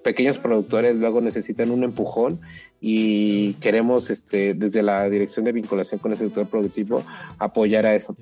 [0.04, 2.40] pequeños productores luego necesitan un empujón
[2.80, 7.02] y queremos este, desde la dirección de vinculación con el sector productivo
[7.38, 8.14] apoyar a eso.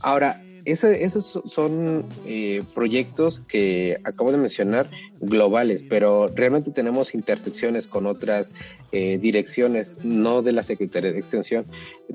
[0.00, 4.88] Ahora, esos son eh, proyectos que acabo de mencionar
[5.20, 8.52] globales, pero realmente tenemos intersecciones con otras
[8.92, 11.64] eh, direcciones, no de la Secretaría de Extensión.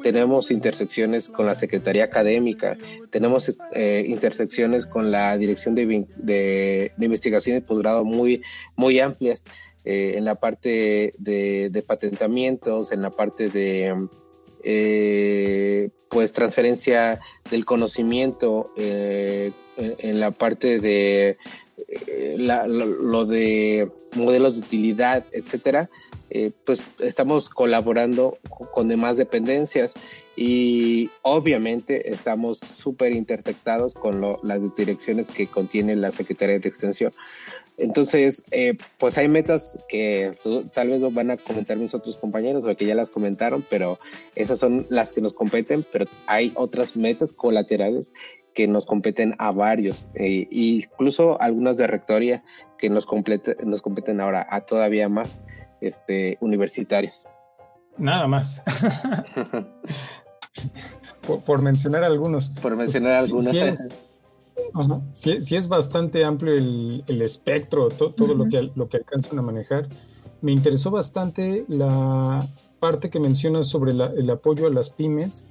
[0.02, 2.78] Tenemos intersecciones con la Secretaría Académica,
[3.10, 8.42] tenemos eh, intersecciones con la Dirección de, de, Investigación y Posgrado muy,
[8.76, 9.44] muy amplias
[9.88, 13.94] en la parte de, de patentamientos, en la parte de
[14.68, 17.20] eh, pues transferencia
[17.52, 21.38] del conocimiento eh, en, la parte de
[21.88, 25.88] eh, lo, de modelos de utilidad, etcétera,
[26.66, 28.38] pues estamos colaborando
[28.74, 29.94] con demás dependencias
[30.36, 37.14] y obviamente estamos súper intersectados con las direcciones que contiene la Secretaría de Extensión.
[37.78, 40.32] Entonces, eh, pues hay metas que
[40.74, 43.98] tal vez van a comentar mis otros compañeros o que ya las comentaron, pero
[44.36, 48.14] esas son las que nos competen, pero hay otras metas colaterales
[48.54, 52.44] que nos competen a varios, e incluso algunas de rectoría
[52.78, 53.06] que nos,
[53.66, 55.38] nos competen ahora a todavía más
[55.82, 57.28] este, universitarios.
[57.98, 58.64] Nada más.
[61.46, 62.50] por, mencionar algunos.
[62.50, 63.18] Por mencionar
[64.76, 65.04] algunos.
[65.14, 69.88] Sí, es bastante amplio el, espectro, todo lo, que, lo que alcanzan a manejar.
[70.42, 72.48] Me interesó bastante la
[72.80, 75.46] parte que mencionas sobre el apoyo a las pymes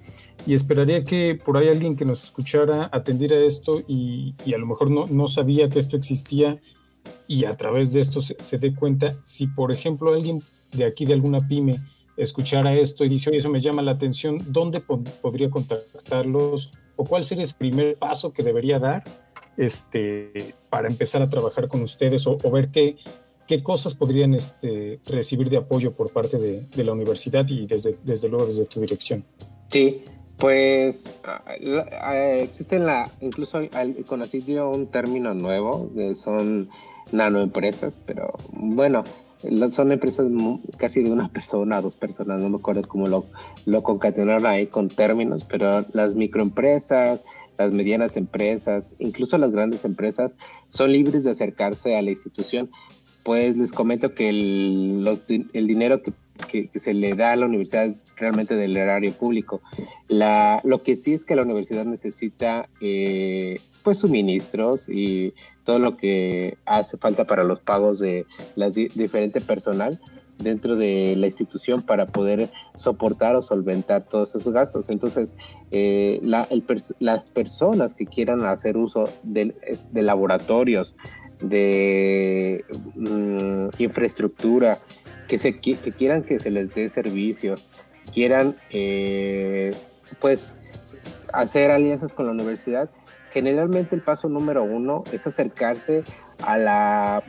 [0.46, 4.90] y esperaría que por ahí alguien que nos escuchara atendiera esto y, a lo mejor
[4.90, 6.60] no, no, sabía que esto existía
[7.26, 11.14] y a través de esto se, dé cuenta si, por ejemplo, alguien de aquí de
[11.14, 11.78] alguna pyme
[12.16, 16.70] escuchara esto y dice, oye, eso me llama la atención, ¿dónde podría contactarlos?
[16.96, 19.04] O cuál sería ese primer paso que debería dar
[19.56, 22.96] este, para empezar a trabajar con ustedes o, ver qué,
[23.46, 28.28] qué cosas podrían este, recibir de apoyo por parte de, la universidad y desde, desde
[28.28, 29.24] luego desde tu dirección.
[29.68, 30.02] Sí,
[30.36, 31.10] pues
[32.38, 33.60] existe la, incluso
[34.08, 36.68] con así dio un término nuevo, que son
[37.12, 39.04] nanoempresas, pero bueno,
[39.70, 40.26] son empresas
[40.76, 43.26] casi de una persona, dos personas, no me acuerdo cómo lo,
[43.66, 47.24] lo concatenaron ahí con términos, pero las microempresas,
[47.58, 50.34] las medianas empresas, incluso las grandes empresas,
[50.66, 52.70] son libres de acercarse a la institución.
[53.22, 55.18] Pues les comento que el,
[55.54, 56.12] el dinero que,
[56.68, 59.62] que, se le da a la universidad es realmente del erario público.
[60.08, 65.96] La, lo que sí es que la universidad necesita eh, pues suministros y todo lo
[65.96, 70.00] que hace falta para los pagos de la diferente personal
[70.38, 74.88] dentro de la institución para poder soportar o solventar todos esos gastos.
[74.88, 75.36] Entonces,
[75.70, 79.54] eh, las personas que quieran hacer uso de,
[79.92, 80.96] laboratorios,
[81.40, 84.78] de mm, infraestructura,
[85.28, 87.54] que, se, que quieran que se les dé servicio,
[88.12, 89.74] quieran eh,
[90.20, 90.56] pues
[91.32, 92.90] hacer alianzas con la universidad,
[93.34, 96.04] generalmente el paso número uno es acercarse
[96.46, 97.24] a la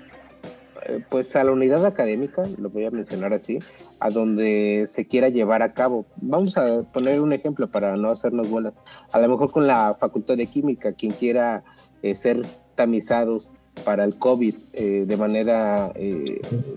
[0.86, 3.58] eh, pues a la unidad académica, lo voy a mencionar así,
[4.00, 6.06] a donde se quiera llevar a cabo.
[6.18, 8.82] Vamos a poner un ejemplo para no hacernos bolas.
[9.12, 11.63] A lo mejor con la Facultad de Química, quien quiera
[12.04, 12.44] eh, ser
[12.76, 13.52] tamizados
[13.84, 15.91] para el COVID eh, de manera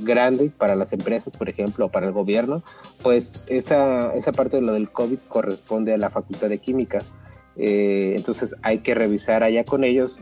[0.01, 2.63] grande para las empresas, por ejemplo, o para el gobierno,
[3.03, 7.01] pues esa, esa parte de lo del COVID corresponde a la Facultad de Química.
[7.59, 10.21] Entonces hay que revisar allá con ellos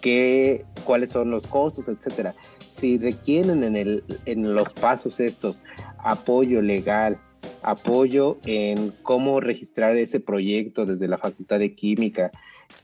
[0.00, 2.34] qué, cuáles son los costos, etcétera.
[2.66, 5.62] Si requieren en los pasos estos
[5.98, 7.18] apoyo legal,
[7.62, 12.30] apoyo en cómo registrar ese proyecto desde la Facultad de Química,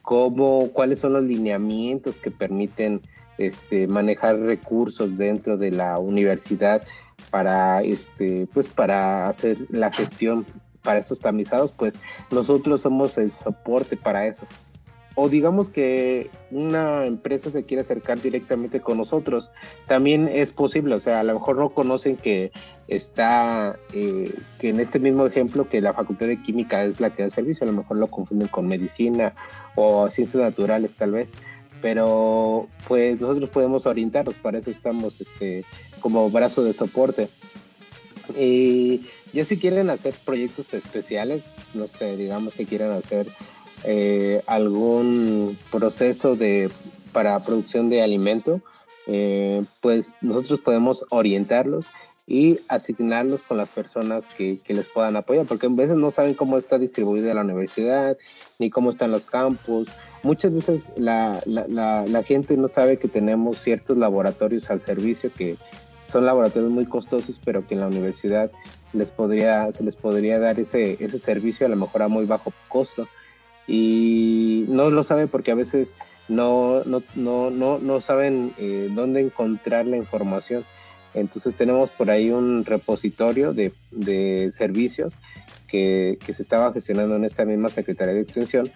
[0.01, 3.01] cómo, cuáles son los lineamientos que permiten
[3.37, 6.83] este, manejar recursos dentro de la universidad
[7.31, 10.45] para, este, pues para hacer la gestión
[10.85, 11.99] para estos tamizados, pues
[12.31, 14.47] nosotros somos el soporte para eso
[15.15, 19.49] o digamos que una empresa se quiere acercar directamente con nosotros,
[19.87, 22.51] también es posible, o sea, a lo mejor no conocen que
[22.89, 27.23] está, eh, que en este mismo ejemplo, que la Facultad de Química es la que
[27.23, 29.33] da servicio, a lo mejor lo confunden con medicina
[29.75, 31.31] o ciencias naturales tal vez,
[31.81, 35.63] pero pues nosotros podemos orientarlos, para eso estamos este,
[36.01, 37.29] como brazo de soporte.
[38.37, 39.01] Y
[39.33, 43.27] ya si quieren hacer proyectos especiales, no sé, digamos que quieran hacer
[43.83, 46.69] eh, algún proceso de,
[47.11, 48.61] para producción de alimento,
[49.07, 51.87] eh, pues nosotros podemos orientarlos
[52.27, 56.57] y asignarlos con las personas que, les puedan apoyar, porque a veces no saben cómo
[56.57, 58.17] está distribuida la universidad,
[58.57, 59.89] ni cómo están los campus.
[60.23, 65.57] Muchas veces la, la, gente no sabe que tenemos ciertos laboratorios al servicio que
[66.05, 68.51] son laboratorios muy costosos, pero que en la universidad
[68.93, 72.53] les podría, se les podría dar ese, ese servicio a lo mejor a muy bajo
[72.67, 73.07] costo
[73.67, 75.95] y no lo saben porque a veces
[76.27, 80.63] no, no, no, no, no saben eh, dónde encontrar la información.
[81.13, 85.17] Entonces tenemos por ahí un repositorio de, de servicios
[85.67, 88.69] que, que, se estaba gestionando en esta misma Secretaría de Extensión,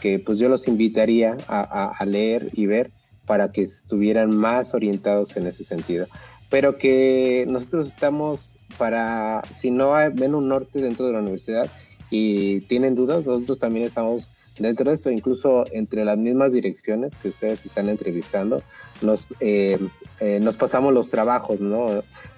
[0.00, 2.90] que pues yo los invitaría a, a, leer y ver
[3.26, 6.06] para que estuvieran más orientados en ese sentido.
[6.54, 11.68] Pero que nosotros estamos para, si no ven un norte dentro de la universidad
[12.10, 17.26] y tienen dudas, nosotros también estamos Dentro de eso, incluso entre las mismas direcciones que
[17.26, 18.62] ustedes están entrevistando,
[19.02, 19.80] nos, eh,
[20.20, 21.86] eh, nos pasamos los trabajos, ¿no?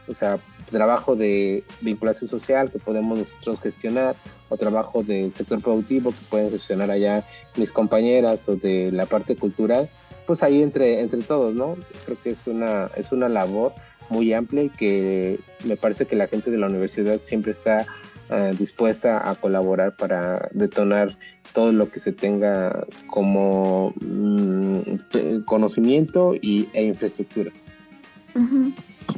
[0.09, 0.39] O sea,
[0.71, 4.17] trabajo de vinculación social que podemos nosotros gestionar,
[4.49, 7.23] o trabajo del sector productivo que pueden gestionar allá
[7.59, 9.91] mis compañeras, o de la parte cultural,
[10.27, 11.77] pues ahí entre, entre todos, ¿no?
[12.07, 13.75] Creo que es una, es una labor
[14.11, 17.87] muy amplia y que me parece que la gente de la universidad siempre está
[18.29, 21.17] eh, dispuesta a colaborar para detonar
[21.53, 27.53] todo lo que se tenga como mm, conocimiento y, e infraestructura.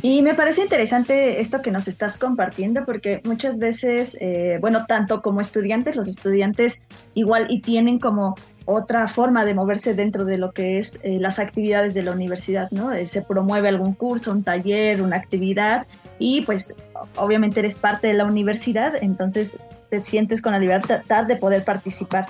[0.03, 5.23] Y me parece interesante esto que nos estás compartiendo porque muchas veces, eh, bueno, tanto
[5.23, 6.83] como estudiantes, los estudiantes
[7.15, 11.39] igual y tienen como otra forma de moverse dentro de lo que es eh, las
[11.39, 12.91] actividades de la universidad, ¿no?
[13.07, 15.87] se promueve algún curso, un taller, una actividad
[16.19, 16.75] y pues
[17.17, 22.27] obviamente eres parte de la universidad, entonces te sientes con la libertad de poder participar.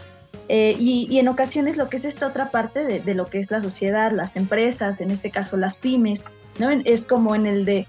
[0.50, 3.60] Eh, y, en ocasiones lo que es esta otra parte de, lo que es la
[3.60, 6.24] sociedad, las empresas, en este caso las pymes,
[6.58, 6.70] ¿no?
[6.70, 7.86] Es como en el de,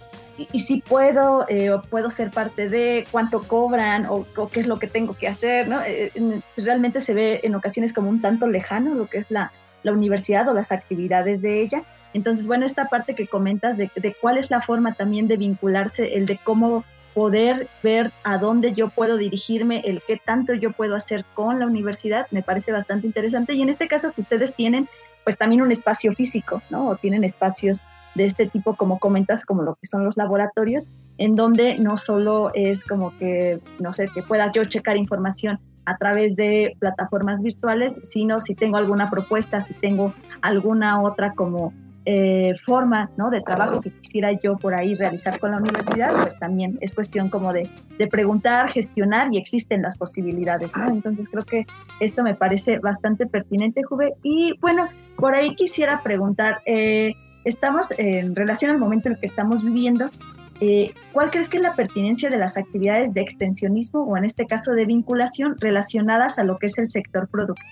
[0.52, 4.80] y, si puedo, eh, o puedo ser parte de cuánto cobran o, qué es lo
[4.80, 5.82] que tengo que hacer, ¿no?
[5.82, 6.12] Eh,
[6.58, 9.52] realmente se ve en ocasiones como un tanto lejano lo que es la,
[9.84, 11.84] la universidad o las actividades de ella.
[12.14, 16.26] Entonces, bueno, esta parte que comentas de, cuál es la forma también de vincularse, el
[16.26, 21.26] de cómo poder ver a dónde yo puedo dirigirme, el qué tanto yo puedo hacer
[21.34, 23.54] con la universidad, me parece bastante interesante.
[23.54, 24.88] Y en este caso que ustedes tienen,
[25.24, 26.88] pues también un espacio físico, ¿no?
[26.88, 27.84] O tienen espacios
[28.16, 30.88] de este tipo, como comentas, como lo que son los laboratorios,
[31.18, 35.98] en donde no solo es como que, no sé, que pueda yo checar información a
[35.98, 41.74] través de plataformas virtuales, sino si tengo alguna propuesta, si tengo alguna otra como
[42.06, 43.30] eh, forma ¿no?
[43.30, 47.30] de trabajo que quisiera yo por ahí realizar con la universidad, pues también es cuestión
[47.30, 50.90] como de, de preguntar, gestionar y existen las posibilidades, ¿no?
[50.90, 51.68] Entonces creo que
[52.00, 54.16] esto me parece bastante pertinente, Juve.
[54.24, 54.88] Y bueno,
[55.18, 57.14] por ahí quisiera preguntar, eh,
[57.50, 60.10] estamos en relación al momento en el que estamos viviendo,
[60.62, 64.46] eh, ¿cuál crees que es la pertinencia de las actividades de extensionismo o en este
[64.46, 67.68] caso de vinculación relacionadas a lo que es el sector productivo?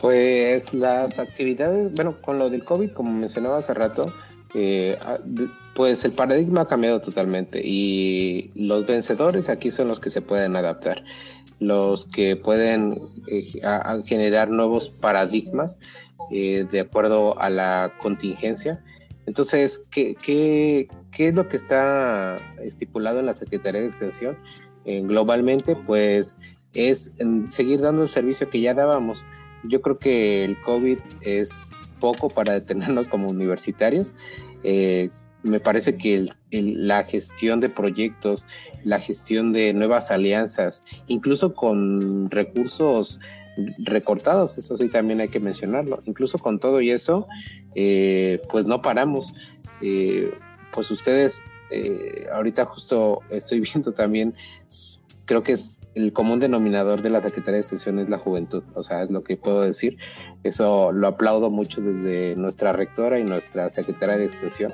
[0.00, 4.12] Pues las actividades, bueno, con lo del COVID, como mencionaba hace rato,
[4.54, 5.18] eh, ah,
[5.74, 10.56] pues el paradigma ha cambiado totalmente y los vencedores aquí son los que se pueden
[10.56, 11.04] adaptar,
[11.60, 13.60] los que pueden eh,
[14.06, 15.78] generar nuevos paradigmas
[16.32, 18.82] eh, de acuerdo a la contingencia.
[19.30, 24.36] Entonces, ¿qué, ¿qué, qué, es lo que está estipulado en la Secretaría de Extensión?
[24.84, 26.36] globalmente, pues
[26.74, 27.14] es
[27.48, 29.24] seguir dando el servicio que ya dábamos.
[29.62, 31.70] Yo creo que el COVID es
[32.00, 34.14] poco para detenernos como universitarios.
[34.64, 35.10] Eh,
[35.44, 38.48] me parece que la gestión de proyectos,
[38.82, 43.20] la gestión de nuevas alianzas, incluso con recursos
[43.78, 47.26] recortados, eso sí también hay que mencionarlo, incluso con todo y eso,
[47.74, 49.32] eh, pues no paramos.
[49.82, 50.32] Eh,
[50.72, 51.42] pues ustedes,
[52.32, 54.34] ahorita justo estoy viendo también
[55.30, 58.82] creo que es el común denominador de la Secretaría de Extensión es la juventud, o
[58.82, 59.96] sea, es lo que puedo decir.
[60.42, 64.72] Eso lo aplaudo mucho desde nuestra rectora y nuestra Secretaria de Extensión.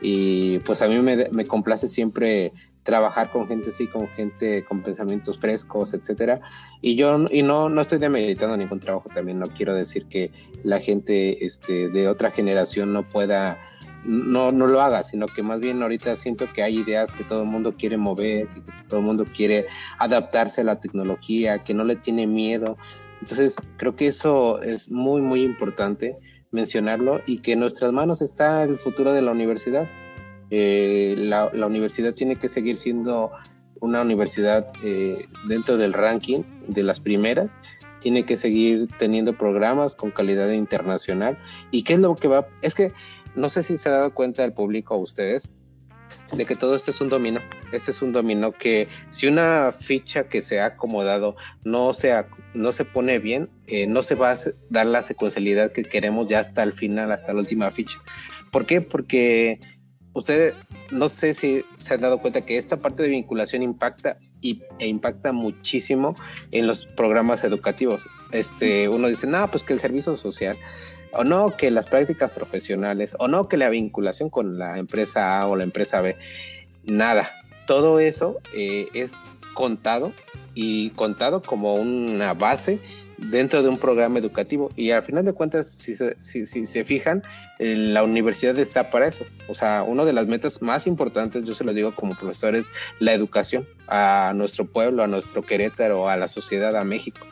[0.00, 2.50] Y pues a mí me complace siempre
[2.82, 6.40] trabajar con gente así, con gente con pensamientos frescos, etcétera.
[6.80, 10.30] Y yo y no, no estoy demeritando ningún trabajo también, no quiero decir que
[10.64, 13.58] la gente este, de otra generación no pueda
[14.04, 17.42] no, no lo haga, sino que más bien ahorita siento que hay ideas que todo
[17.42, 19.66] el mundo quiere mover, que todo el mundo quiere
[19.98, 22.76] adaptarse a la tecnología, que no le tiene miedo.
[23.20, 26.16] Entonces, creo que eso es muy, muy importante
[26.50, 29.88] mencionarlo y que en nuestras manos está el futuro de la universidad.
[30.54, 33.30] Eh, la, universidad tiene que seguir siendo
[33.80, 37.50] una universidad eh, dentro del ranking de las primeras,
[38.00, 41.38] tiene que seguir teniendo programas con calidad internacional.
[41.70, 42.46] ¿Y qué es lo que va?
[42.60, 42.92] Es que
[43.34, 45.48] no sé si se ha dado cuenta el público a ustedes
[46.36, 47.40] de que todo esto es un dominó.
[47.72, 51.34] Este es un dominó que si una ficha que se ha acomodado
[51.64, 52.12] no se,
[52.52, 54.36] no se pone bien, eh, no se va a
[54.68, 57.98] dar la secuencialidad que queremos ya hasta el final, hasta la última ficha.
[58.50, 58.82] ¿Por qué?
[58.82, 59.60] Porque
[60.14, 60.54] ustedes,
[60.90, 64.86] no sé si se han dado cuenta que esta parte de vinculación impacta y, e
[64.88, 66.14] impacta muchísimo
[66.50, 68.02] en los programas educativos.
[68.32, 70.56] Este, uno dice, no, pues que el servicio social
[71.14, 75.46] o no que las prácticas profesionales, o no que la vinculación con la empresa A
[75.46, 76.16] o la empresa B,
[76.84, 77.30] nada.
[77.66, 79.14] Todo eso eh, es
[79.54, 80.12] contado
[80.54, 82.80] y contado como una base
[83.30, 84.70] dentro de un programa educativo.
[84.76, 87.22] Y al final de cuentas, si se, si, se fijan,
[87.58, 89.24] eh, la universidad está para eso.
[89.48, 92.72] O sea, una de las metas más importantes, yo se lo digo como profesor, es
[92.98, 97.26] la educación a nuestro pueblo, a nuestro Querétaro, a la sociedad, a México.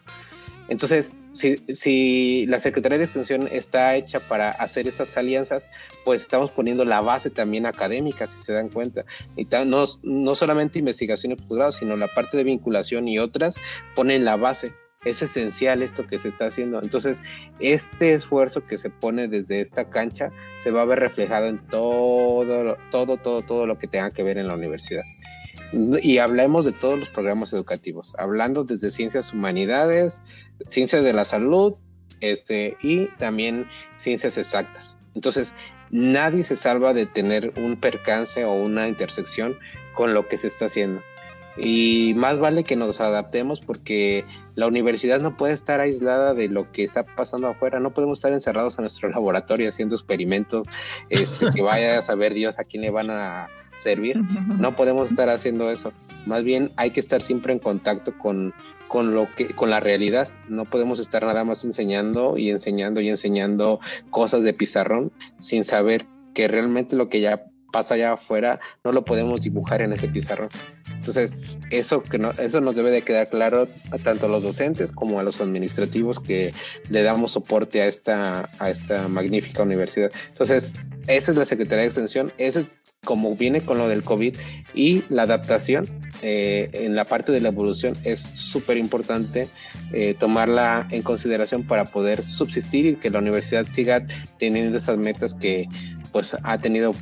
[0.70, 5.66] Entonces, si, la Secretaría de Extensión está hecha para hacer esas alianzas,
[6.04, 9.04] pues estamos poniendo la base también académica, si se dan cuenta.
[9.36, 13.56] Y no, no solamente investigación y posgrado, sino la parte de vinculación y otras
[13.96, 14.72] ponen la base.
[15.04, 16.80] Es esencial esto que se está haciendo.
[16.82, 17.22] Entonces,
[17.58, 22.76] este esfuerzo que se pone desde esta cancha se va a ver reflejado en todo,
[22.90, 25.04] todo, todo, todo lo que tenga que ver en la universidad
[26.02, 30.22] y hablemos de todos los programas educativos, hablando desde ciencias humanidades,
[30.66, 31.74] ciencias de la salud,
[32.20, 34.96] este, y también ciencias exactas.
[35.14, 35.54] Entonces,
[35.90, 39.56] nadie se salva de tener un percance o una intersección
[39.94, 41.02] con lo que se está haciendo.
[41.56, 44.24] Y más vale que nos adaptemos porque
[44.54, 47.80] la universidad no puede estar aislada de lo que está pasando afuera.
[47.80, 50.66] No podemos estar encerrados en nuestro laboratorio haciendo experimentos
[51.08, 54.20] este, que vaya a saber Dios a quién le van a servir.
[54.58, 55.92] No podemos estar haciendo eso.
[56.26, 58.54] Más bien hay que estar siempre en contacto con,
[58.88, 60.28] con lo que, con la realidad.
[60.48, 63.80] No podemos estar nada más enseñando y enseñando y enseñando
[64.10, 69.04] cosas de pizarrón sin saber que realmente lo que ya pasa allá afuera no lo
[69.04, 70.48] podemos dibujar en ese pizarrón.
[71.00, 71.40] Entonces,
[71.70, 75.18] eso, que no, eso nos debe de quedar claro a tanto a los docentes como
[75.18, 76.52] a los administrativos que
[76.90, 80.10] le damos soporte a esta, a esta magnífica universidad.
[80.28, 80.74] Entonces,
[81.06, 82.66] esa es la Secretaría de Extensión, ese es
[83.02, 84.36] como viene con lo del COVID
[84.74, 85.86] y la adaptación
[86.20, 89.48] eh, en la parte de la evolución es súper importante
[89.94, 94.04] eh, tomarla en consideración para poder subsistir y que la universidad siga
[94.38, 95.66] teniendo esas metas que
[96.12, 96.94] pues ha tenido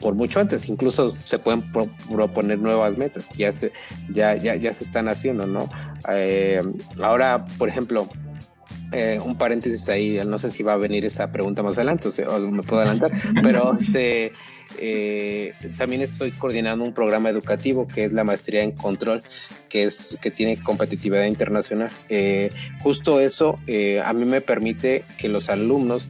[0.00, 0.68] por, mucho antes.
[0.68, 1.62] Incluso se pueden
[2.10, 3.72] proponer nuevas metas que ya se,
[4.10, 5.68] ya, ya, ya se están haciendo, ¿no?
[6.08, 6.60] Eh,
[7.00, 8.08] ahora, por ejemplo,
[8.92, 12.38] eh, un paréntesis ahí, no sé si va a venir esa pregunta más adelante o,
[12.38, 13.10] me puedo adelantar,
[13.42, 14.32] pero este,
[14.78, 19.22] eh, también estoy coordinando un programa educativo que es la maestría en control,
[19.68, 21.90] que, es, que tiene competitividad internacional.
[22.08, 23.58] Eh, justo eso
[24.04, 26.08] a mí me permite que los alumnos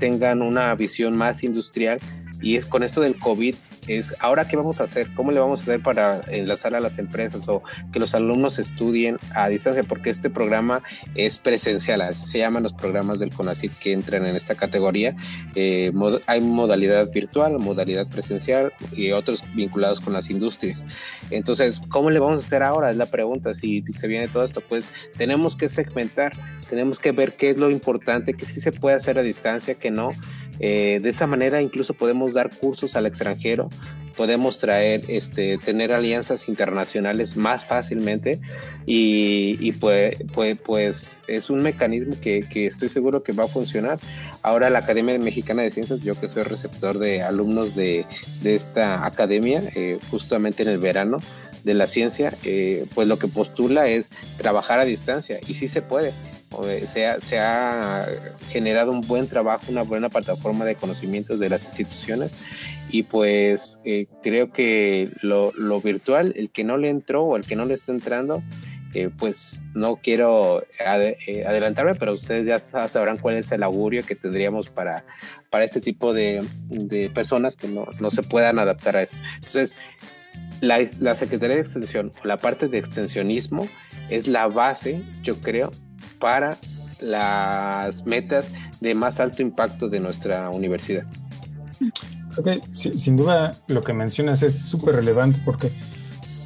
[0.00, 1.98] tengan una visión más industrial
[2.40, 3.54] y es con esto del COVID
[3.88, 6.98] es ahora qué vamos a hacer, cómo le vamos a hacer para enlazar a las
[6.98, 7.62] empresas o
[7.92, 10.82] que los alumnos estudien a distancia, porque este programa
[11.14, 15.16] es presencial, así se llaman los programas del CONACYT que entran en esta categoría.
[15.54, 15.92] Eh,
[16.26, 20.84] hay modalidad virtual, modalidad presencial y otros vinculados con las industrias.
[21.30, 22.90] Entonces, ¿cómo le vamos a hacer ahora?
[22.90, 23.54] Es la pregunta.
[23.54, 26.32] Si se viene todo esto, pues tenemos que segmentar,
[26.68, 29.90] tenemos que ver qué es lo importante, que sí se puede hacer a distancia, que
[29.90, 30.10] no
[30.60, 33.68] eh, de esa manera incluso podemos dar cursos al extranjero,
[34.18, 38.40] podemos traer, este, tener alianzas internacionales más fácilmente
[38.84, 44.00] y, pues, pues, pues, es un mecanismo que, estoy seguro que va a funcionar.
[44.42, 48.04] Ahora la Academia Mexicana de Ciencias, yo que soy receptor de alumnos de,
[48.44, 51.18] esta academia, eh, justamente en el verano,
[51.62, 55.82] de la ciencia, eh, pues lo que postula es trabajar a distancia y sí se
[55.82, 56.12] puede.
[56.64, 58.06] Eh, se ha,
[58.50, 62.36] generado un buen trabajo, una buena plataforma de conocimientos de las instituciones
[62.90, 67.54] y pues eh, creo que lo, virtual, el que no le entró o el que
[67.54, 68.42] no le está entrando,
[68.94, 74.70] eh, pues no quiero adelantarme, pero ustedes ya sabrán cuál es el augurio que tendríamos
[74.70, 75.04] para,
[75.50, 79.18] para este tipo de, de personas que no, no, se puedan adaptar a eso.
[79.34, 79.76] Entonces,
[80.62, 83.68] la, la Secretaría de Extensión la parte de extensionismo
[84.08, 85.70] es la base, yo creo,
[86.18, 86.56] para
[87.00, 88.50] las metas
[88.80, 91.04] de más alto impacto de nuestra universidad.
[92.32, 95.70] Creo que sin duda lo que mencionas es súper relevante porque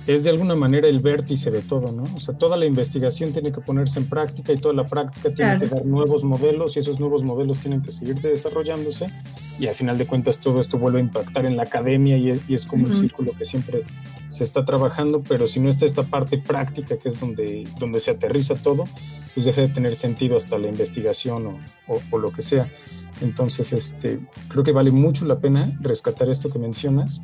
[0.07, 2.03] es de alguna manera el vértice de todo, ¿no?
[2.15, 5.59] O sea, toda la investigación tiene que ponerse en práctica y toda la práctica tiene
[5.61, 9.07] que dar nuevos modelos y esos nuevos modelos tienen que seguir desarrollándose
[9.59, 12.67] y al final de cuentas todo esto vuelve a impactar en la academia y es,
[12.67, 13.85] como un círculo que siempre
[14.29, 18.11] se está trabajando, pero si no está esta parte práctica que es donde, donde se
[18.11, 18.85] aterriza todo,
[19.35, 21.61] pues deja de tener sentido hasta la investigación o,
[22.11, 22.69] o, lo que sea.
[23.21, 27.21] Entonces, este, creo que vale mucho la pena rescatar esto que mencionas.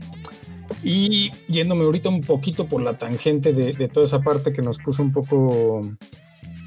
[0.83, 5.03] Y yéndome ahorita un poquito por la tangente de, toda esa parte que nos puso
[5.03, 5.81] un poco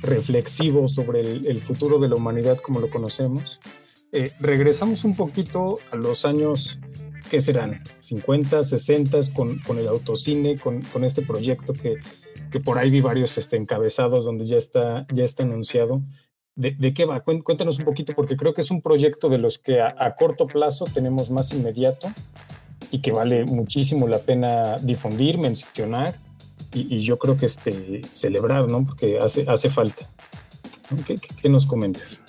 [0.01, 3.59] reflexivo sobre el, futuro de la humanidad como lo conocemos,
[4.11, 6.79] eh, regresamos un poquito a los años,
[7.29, 7.81] ¿qué serán?
[7.99, 11.95] 50, 60, con, con el autocine, con, con este proyecto que,
[12.51, 16.01] que, por ahí vi varios este, encabezados donde ya está, ya está anunciado.
[16.55, 17.21] ¿De, ¿De, qué va?
[17.21, 20.47] Cuéntanos un poquito, porque creo que es un proyecto de los que a, a corto
[20.47, 22.11] plazo tenemos más inmediato
[22.91, 26.15] y que vale muchísimo la pena difundir, mencionar
[26.73, 28.85] y, yo creo que este, celebrar, ¿no?
[28.85, 30.09] Porque hace, hace falta.
[31.05, 32.21] ¿Qué, qué, nos comentas?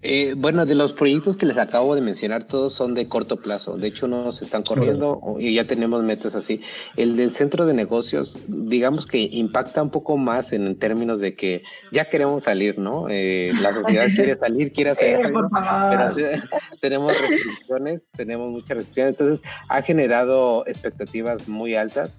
[0.00, 3.76] Eh, bueno, de los proyectos que les acabo de mencionar, todos son de corto plazo.
[3.76, 6.60] De hecho, no se están corriendo y ya tenemos metas así.
[6.96, 11.62] El del centro de negocios, digamos que impacta un poco más en, términos de que
[11.90, 13.08] ya queremos salir, ¿no?
[13.08, 16.14] Eh, la sociedad quiere salir, quiere hacer pero
[16.80, 19.18] tenemos restricciones, tenemos muchas restricciones.
[19.18, 22.18] Entonces, ha generado expectativas muy altas.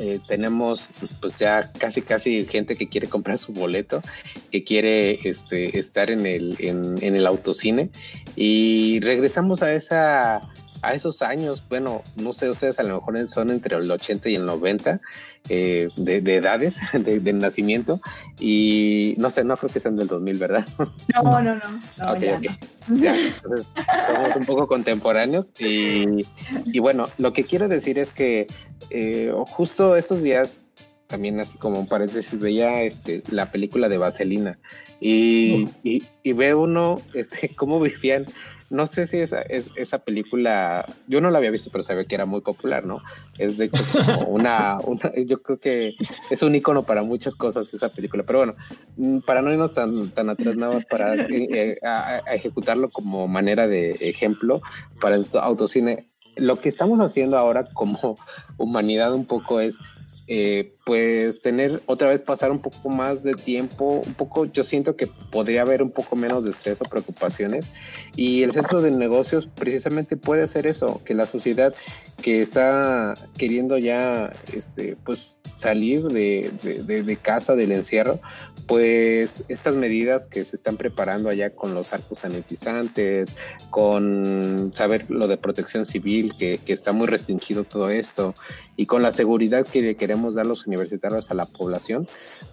[0.00, 0.90] Eh, tenemos,
[1.20, 4.02] pues ya casi, casi gente que quiere comprar su boleto,
[4.50, 7.90] que quiere este, estar en el en, el autocine
[8.36, 10.40] y regresamos a esa
[10.80, 14.36] a esos años, bueno, no sé, ustedes a lo mejor son entre el 80 y
[14.36, 15.00] el 90
[15.48, 18.00] eh, de, edades, de, nacimiento,
[18.40, 20.66] y no sé, no creo que sean del 2000, ¿verdad?
[21.22, 21.62] No, no, no.
[24.06, 26.26] somos un poco contemporáneos y,
[26.64, 28.46] y, bueno, lo que quiero decir es que
[28.90, 30.64] eh, justo estos días
[31.12, 34.58] también así como un paréntesis, veía este, la película de Vaselina
[35.02, 38.24] y, y, ve uno este, cómo vivían,
[38.70, 42.14] no sé si esa, es, esa película, yo no la había visto, pero sabía que
[42.14, 43.02] era muy popular, ¿no?
[43.36, 44.78] Es de hecho como una,
[45.26, 45.94] yo creo que
[46.30, 48.54] es un icono para muchas cosas esa película, pero bueno,
[48.96, 51.78] mm, para no irnos tan, tan atrás nada más para eh, eh,
[52.32, 54.62] ejecutarlo como manera de ejemplo
[55.00, 58.18] para el autocine, lo que estamos haciendo ahora como
[58.56, 59.80] humanidad un poco es
[60.28, 64.94] eh, pues tener otra vez pasar un poco más de tiempo, un poco, yo siento
[64.96, 67.70] que podría haber un poco menos de estrés o preocupaciones
[68.14, 71.74] y el centro de negocios precisamente puede hacer eso, que la sociedad
[72.22, 76.50] que está queriendo ya este, pues salir de,
[76.84, 78.20] de, casa del encierro,
[78.66, 83.32] pues estas medidas que se están preparando allá con los arcos sanitizantes,
[83.70, 88.34] con saber lo de protección civil, que, que está muy restringido todo esto,
[88.76, 92.06] y con la seguridad que, queremos dar los universitarios a la población,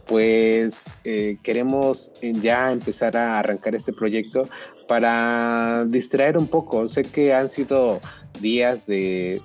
[0.07, 4.47] pues eh, queremos ya empezar a arrancar este proyecto
[4.87, 6.87] para distraer un poco.
[6.87, 8.01] Sé que han sido
[8.41, 9.41] días de,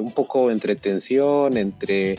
[0.00, 2.18] un poco entretención, entre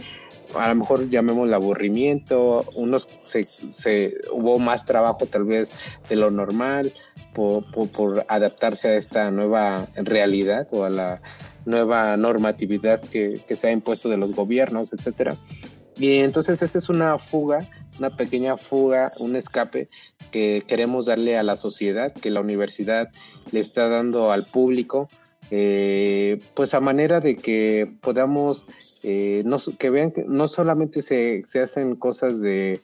[0.55, 5.75] a lo mejor llamémoslo aburrimiento, unos se, hubo más trabajo tal vez
[6.09, 6.93] de lo normal
[7.33, 11.21] por, por, adaptarse a esta nueva realidad o a la
[11.65, 15.37] nueva normatividad que, que se ha impuesto de los gobiernos, etcétera.
[15.97, 17.67] Y entonces esta es una fuga,
[17.99, 19.89] una pequeña fuga, un escape
[20.31, 23.09] que queremos darle a la sociedad, que la universidad
[23.51, 25.09] le está dando al público,
[25.51, 28.65] eh, pues a manera de que podamos,
[29.03, 29.43] eh,
[29.77, 32.79] que vean que no solamente se, se hacen cosas de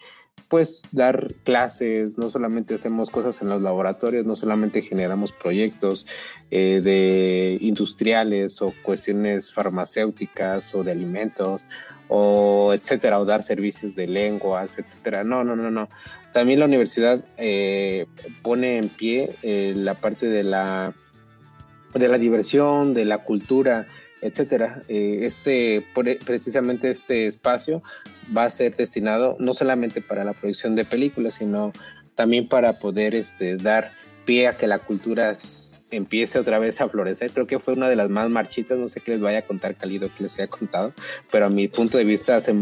[0.48, 6.06] pues dar clases, no solamente hacemos cosas en los laboratorios, no solamente generamos proyectos
[6.52, 11.68] eh, de industriales o cuestiones farmacéuticas o de alimentos
[12.08, 15.24] o etcétera, o dar servicios de lenguas, etcétera.
[15.26, 15.90] No, no, no, no.
[16.32, 17.24] También la universidad
[18.42, 20.94] pone en pie la parte de la
[21.94, 23.88] de la diversión, de la cultura,
[24.28, 24.82] etcétera.
[24.88, 25.86] Eh, este,
[26.26, 27.82] precisamente este espacio
[28.36, 31.74] va a ser destinado no solamente para la producción de películas, sino
[32.16, 33.92] también para poder este, dar
[34.26, 35.34] pie a que la cultura
[35.92, 37.32] empiece otra vez a florecer.
[37.32, 39.76] Creo que fue una de las más marchitas, no sé qué les vaya a contar
[39.76, 40.94] Calido, que les haya contado,
[41.32, 42.54] pero a mi punto de vista se...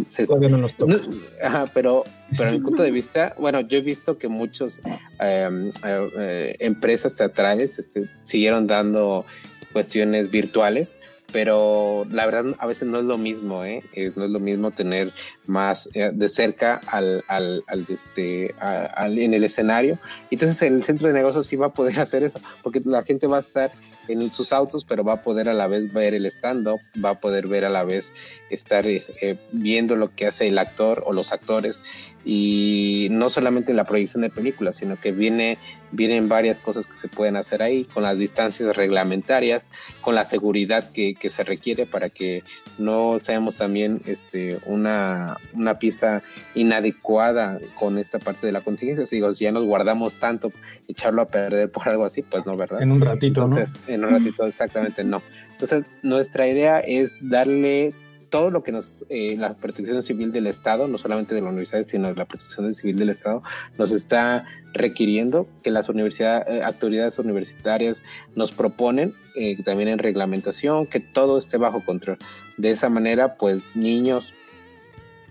[1.41, 2.03] ajá, pero,
[2.37, 4.81] pero a mi punto de vista, bueno, yo he visto que muchos
[5.19, 9.25] em, eh, eh, empresas teatrales este, siguieron dando
[9.73, 10.97] cuestiones virtuales,
[11.31, 13.83] pero la verdad a veces no es lo mismo, ¿eh?
[14.15, 15.11] no es lo mismo tener
[15.47, 19.99] más eh, de cerca al, al, al este, al, en el escenario.
[20.31, 23.37] Entonces el centro de negocios sí va a poder hacer eso, porque la gente va
[23.37, 23.71] a estar
[24.07, 27.19] en sus autos, pero va a poder a la vez ver el stand-up, va a
[27.19, 28.13] poder ver a la vez
[28.49, 31.81] estar eh, viendo lo que hace el actor o los actores
[32.25, 35.59] y no solamente la proyección de películas, sino que viene,
[35.91, 39.69] vienen varias cosas que se pueden hacer ahí, con las distancias reglamentarias,
[40.01, 42.43] con la seguridad que, que se requiere para que
[42.79, 46.23] no seamos también este, una, una pieza
[46.55, 49.05] inadecuada con esta parte de la contingencia.
[49.05, 50.51] Si digo, si ya nos guardamos tanto,
[50.87, 52.81] echarlo a perder por algo así, pues no, ¿verdad?
[52.81, 55.21] En un ratito, Entonces, En un ratito, exactamente, no.
[55.51, 57.93] Entonces, nuestra idea es darle
[58.35, 61.83] todo lo que nos, eh, la protección civil del Estado, no solamente de la universidad,
[61.87, 63.41] sino la protección civil del Estado,
[63.77, 68.01] nos está requiriendo que las universidades, eh, autoridades universitarias
[68.35, 72.17] nos proponen, eh, también en reglamentación, que todo esté bajo control.
[72.57, 74.33] De esa manera, pues niños,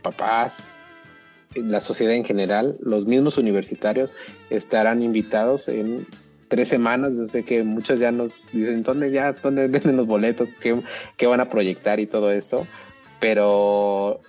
[0.01, 0.67] papás,
[1.55, 4.15] la sociedad en general, los mismos universitarios
[4.49, 6.07] estarán invitados en
[6.49, 7.19] tres semanas.
[7.19, 10.81] Yo sé que muchos ya nos dicen dónde ya, dónde venden los boletos, qué,
[11.19, 12.67] qué van a proyectar y todo esto
[13.25, 14.21] pero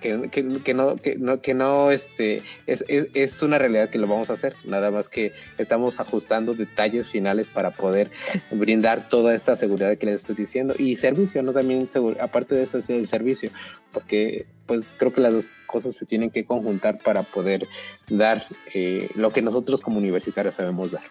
[0.00, 0.42] que, que,
[0.74, 4.56] no, que no, que no, este, es, es, una realidad que lo vamos a hacer,
[4.64, 8.10] nada más que estamos ajustando detalles finales para poder
[8.50, 11.88] brindar toda esta seguridad que les estoy diciendo y servicio, no también,
[12.20, 13.52] aparte de eso es el servicio,
[13.92, 17.68] porque pues creo que las dos cosas se tienen que conjuntar para poder
[18.08, 21.04] dar eh, lo que nosotros como universitarios sabemos dar.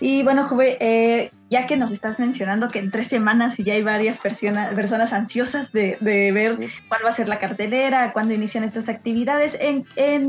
[0.00, 3.82] Y bueno, Jove, eh, ya que nos estás mencionando que en tres semanas ya hay
[3.82, 8.88] varias personas, personas ansiosas de, ver cuál va a ser la cartelera, cuándo inician estas
[8.88, 9.84] actividades, ¿en,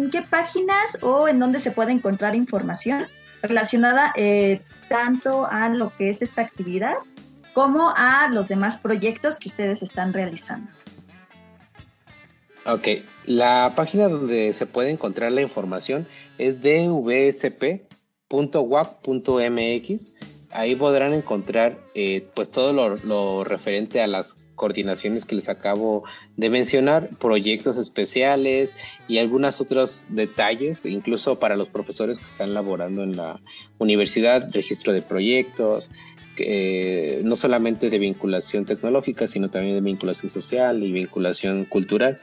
[0.09, 3.05] qué páginas o en dónde se puede encontrar información
[3.43, 6.95] relacionada eh, tanto a lo que es esta actividad
[7.53, 10.71] como a los demás proyectos que ustedes están realizando?
[12.65, 12.87] Ok,
[13.25, 16.07] la página donde se puede encontrar la información
[16.37, 17.88] es DVSP
[18.29, 20.13] .wap.mx.
[20.51, 26.03] Ahí podrán encontrar eh, pues todo lo, referente a las coordinaciones que les acabo
[26.35, 28.75] de mencionar, proyectos especiales
[29.07, 33.39] y algunos otros detalles, incluso para los profesores que están laborando en la
[33.77, 35.89] universidad, registro de proyectos,
[36.37, 42.19] eh, no solamente de vinculación tecnológica, sino también de vinculación social y vinculación cultural.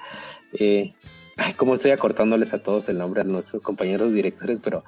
[0.59, 0.92] Eh,
[1.39, 4.84] Ay, como estoy acortándoles a todos el nombre a nuestros compañeros directores, pero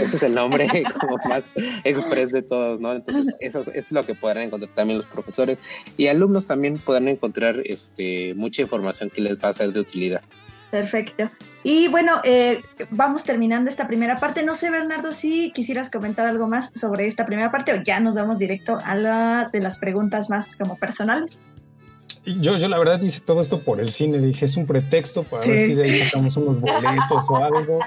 [0.00, 0.66] este es el nombre
[1.00, 1.50] como más
[1.84, 2.92] express de todos, ¿no?
[2.92, 5.58] Entonces, eso, es lo que podrán encontrar también los profesores
[5.96, 10.22] y alumnos también podrán encontrar este, mucha información que les va a ser de utilidad.
[10.72, 11.30] Perfecto.
[11.62, 14.42] Y bueno, eh, vamos terminando esta primera parte.
[14.42, 18.14] No sé, Bernardo, si quisieras comentar algo más sobre esta primera parte o ya nos
[18.14, 21.40] vamos directo a la de las preguntas más como personales.
[22.24, 25.44] Yo, yo la verdad hice todo esto por el cine, dije, es un pretexto para
[25.44, 27.78] ver si de ahí sacamos unos boletos o algo.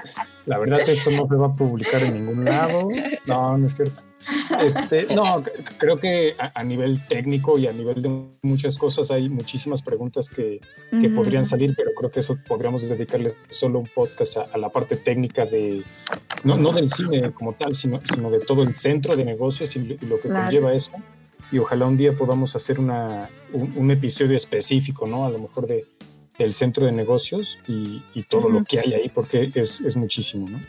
[0.44, 2.88] La verdad esto no se va a publicar en ningún lado.
[3.24, 4.02] No, no es cierto.
[4.60, 5.42] Este, no,
[5.78, 10.60] creo que a, nivel técnico y a nivel de muchas cosas hay muchísimas preguntas que,
[11.14, 15.46] podrían salir, pero creo que eso podríamos dedicarle solo un podcast a, la parte técnica
[15.46, 15.84] de,
[16.44, 19.96] no, no, del cine como tal, sino, sino de todo el centro de negocios y,
[20.06, 20.90] lo que conlleva eso.
[21.52, 25.26] Y ojalá un día podamos hacer una, un, episodio específico, ¿no?
[25.26, 25.84] A lo mejor de,
[26.38, 30.60] del centro de negocios y, todo lo que hay ahí, porque es, es muchísimo, ¿no?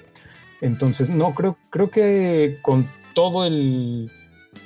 [0.61, 4.09] Entonces, no, creo, creo que con todo el,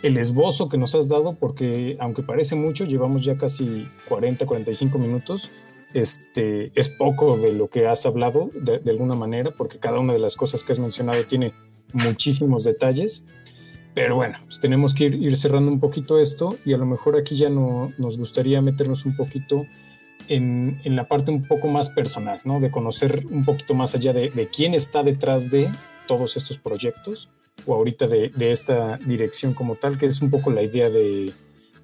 [0.03, 5.49] esbozo que nos has dado, porque aunque parece mucho, llevamos ya casi 40, 45 minutos.
[5.93, 10.19] Este, es poco de lo que has hablado de, alguna manera, porque cada una de
[10.19, 11.53] las cosas que has mencionado tiene
[11.93, 13.23] muchísimos detalles.
[13.93, 17.35] Pero bueno, pues tenemos que ir, cerrando un poquito esto y a lo mejor aquí
[17.35, 19.65] ya no, nos gustaría meternos un poquito
[20.29, 22.59] en, la parte un poco más personal, ¿no?
[22.59, 25.69] De conocer un poquito más allá de, de quién está detrás de
[26.07, 27.29] todos estos proyectos
[27.65, 31.31] o ahorita de, esta dirección como tal, que es un poco la idea de,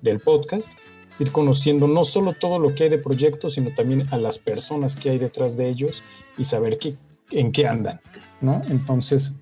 [0.02, 0.72] del podcast,
[1.20, 4.96] ir conociendo no solo todo lo que hay de proyectos, sino también a las personas
[4.96, 6.04] que hay detrás de ellos
[6.38, 6.96] y saber qué,
[7.32, 8.00] en qué andan,
[8.42, 8.62] ¿no?
[8.70, 9.34] Entonces,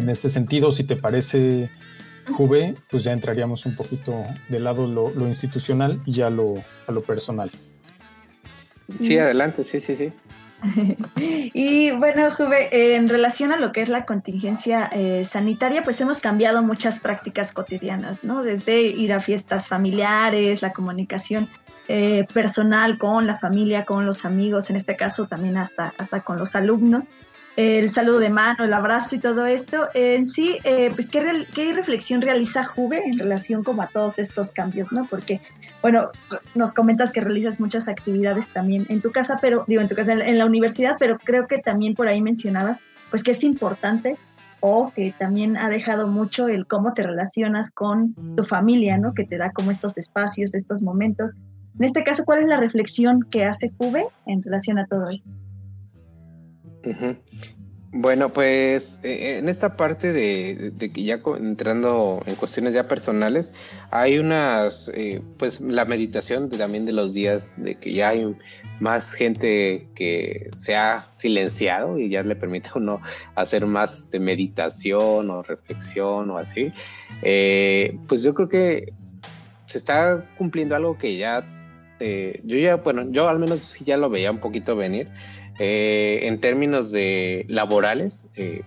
[0.00, 1.70] en este sentido, si te parece,
[2.32, 6.92] Juve, pues ya entraríamos un poquito del lado lo, lo institucional y ya lo, a
[6.92, 7.50] lo personal.
[9.00, 10.12] Sí, adelante, sí, sí, sí.
[11.16, 16.20] y bueno, Juve, en relación a lo que es la contingencia eh, sanitaria, pues hemos
[16.20, 18.42] cambiado muchas prácticas cotidianas, ¿no?
[18.42, 21.48] Desde ir a fiestas familiares, la comunicación
[21.88, 26.38] eh, personal con la familia, con los amigos, en este caso también hasta, hasta con
[26.38, 27.10] los alumnos
[27.56, 29.88] el saludo de mano, el abrazo y todo esto.
[29.94, 34.52] En sí, eh, pues, ¿qué, ¿qué, reflexión realiza Juve en relación como a todos estos
[34.52, 35.04] cambios, no?
[35.04, 35.40] Porque,
[35.82, 36.10] bueno,
[36.54, 40.12] nos comentas que realizas muchas actividades también en tu casa, pero, digo, en tu casa,
[40.12, 42.80] en la universidad, pero creo que también por ahí mencionabas,
[43.10, 44.16] pues, que es importante
[44.60, 49.14] o que también ha dejado mucho el cómo te relacionas con tu familia, ¿no?
[49.14, 51.34] Que te da como estos espacios, estos momentos.
[51.78, 55.28] En este caso, ¿cuál es la reflexión que hace Juve en relación a todo esto?
[57.92, 63.52] Bueno, pues eh, en esta parte de, que ya entrando en cuestiones ya personales,
[63.90, 68.36] hay unas, eh, pues la meditación también de los días, de que ya hay
[68.78, 73.00] más gente que se ha silenciado y ya le permite a uno
[73.34, 76.72] hacer más de meditación o reflexión o así.
[77.22, 78.92] Eh, pues yo creo que
[79.66, 81.44] se está cumpliendo algo que ya,
[82.44, 85.08] yo ya, bueno, yo al menos sí ya lo veía un poquito venir
[85.58, 88.62] eh, en términos de laborales, eh,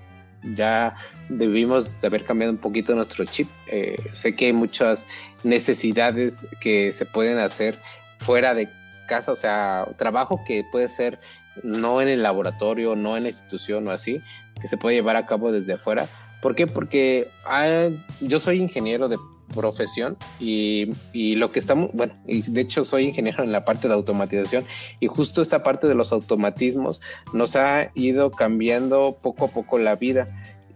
[0.55, 0.95] ya
[1.29, 3.47] debimos de haber cambiado un poquito nuestro chip.
[3.67, 5.07] Eh, sé que hay muchas
[5.43, 7.79] necesidades que se pueden hacer
[8.17, 8.69] fuera de
[9.07, 11.19] casa, o sea, trabajo que puede ser
[11.61, 14.21] no en el laboratorio, no en la institución o así,
[14.61, 16.07] que se puede llevar a cabo desde afuera.
[16.41, 16.67] ¿Por qué?
[16.67, 19.17] Porque ah, yo soy ingeniero de
[19.53, 23.87] profesión y, y, lo que estamos, bueno, y de hecho soy ingeniero en la parte
[23.87, 24.65] de automatización
[24.99, 27.01] y justo esta parte de los automatismos
[27.33, 30.27] nos ha ido cambiando poco a poco la vida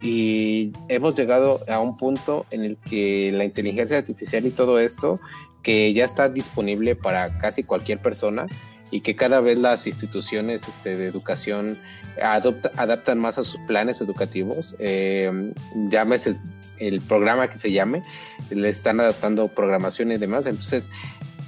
[0.01, 5.19] y hemos llegado a un punto en el que la inteligencia artificial y todo esto
[5.63, 8.45] que ya está disponible para casi cualquier persona
[8.91, 11.79] y que cada vez las instituciones este, de educación
[12.21, 15.51] adopta, adaptan más a sus planes educativos, eh,
[15.89, 16.37] llámese
[16.77, 18.01] el programa que se llame,
[18.49, 20.45] le están adaptando programación y demás.
[20.45, 20.89] Entonces,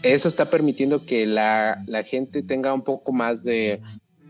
[0.03, 3.81] eso está permitiendo que la, gente tenga un poco más de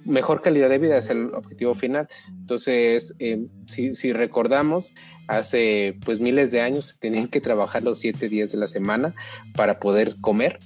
[0.06, 2.08] mejor calidad de vida, es el objetivo final.
[2.28, 4.94] Entonces, eh, si, recordamos,
[5.28, 9.14] hace pues miles de años tenían que trabajar los siete días de la semana
[9.56, 10.58] para poder comer.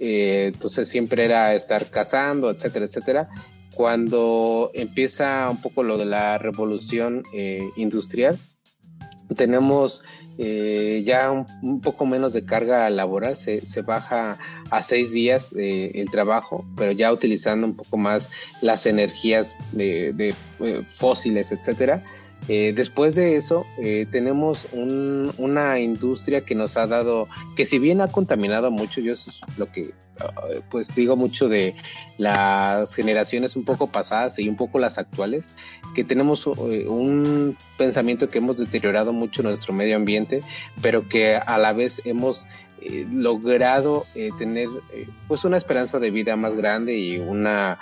[0.00, 3.28] Eh, entonces siempre era estar cazando, etcétera, etcétera.
[3.74, 8.38] Cuando empieza un poco lo de la revolución eh, industrial,
[9.34, 10.02] tenemos
[10.38, 14.38] eh, ya un, poco menos de carga laboral, se, baja
[14.70, 18.30] a seis días eh, el trabajo, pero ya utilizando un poco más
[18.60, 22.04] las energías de, eh, fósiles, etcétera.
[22.48, 23.66] Después de eso,
[24.10, 29.30] tenemos una industria que nos ha dado, que si bien ha contaminado mucho, yo eso
[29.30, 29.90] es lo que
[30.70, 31.74] pues digo mucho de
[32.18, 35.44] las generaciones un poco pasadas y un poco las actuales,
[35.94, 40.42] que tenemos eh, un pensamiento que hemos deteriorado mucho nuestro medio ambiente,
[40.82, 42.46] pero que a la vez hemos
[42.82, 44.68] eh, logrado eh, tener
[45.28, 47.78] pues una esperanza de vida más grande y una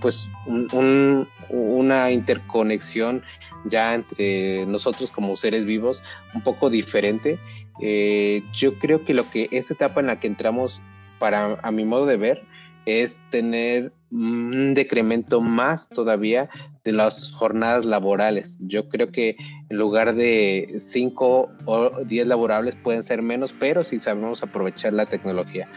[0.00, 3.22] pues una interconexión
[3.64, 6.02] ya entre nosotros como seres vivos
[6.34, 7.38] un poco diferente
[7.80, 10.80] eh, yo creo que lo que esta etapa en la que entramos,
[11.18, 12.42] para a mi modo de ver,
[12.86, 16.48] es tener un decremento más todavía
[16.84, 18.58] de las jornadas laborales.
[18.60, 19.36] Yo creo que
[19.68, 25.06] en lugar de 5 o 10 laborables pueden ser menos, pero si sabemos aprovechar la
[25.06, 25.68] tecnología.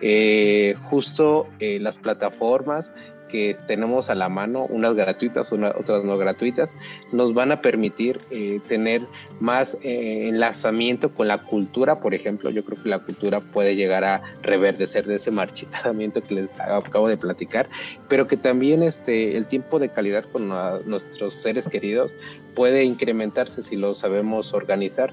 [0.00, 2.92] Eh, justo eh, las plataformas
[3.28, 6.76] que tenemos a la mano, unas gratuitas, otras no gratuitas,
[7.12, 9.02] nos van a permitir eh, tener
[9.40, 12.50] más eh, enlazamiento con la cultura, por ejemplo.
[12.50, 17.08] Yo creo que la cultura puede llegar a reverdecer de ese marchitamiento que les acabo
[17.08, 17.68] de platicar,
[18.08, 22.14] pero que también este, el tiempo de calidad con nuestros seres queridos
[22.54, 25.12] puede incrementarse si lo sabemos organizar.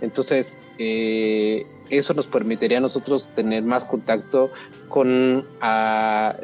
[0.00, 4.50] Entonces, eh, eso nos permitiría a nosotros tener más contacto
[4.88, 5.44] con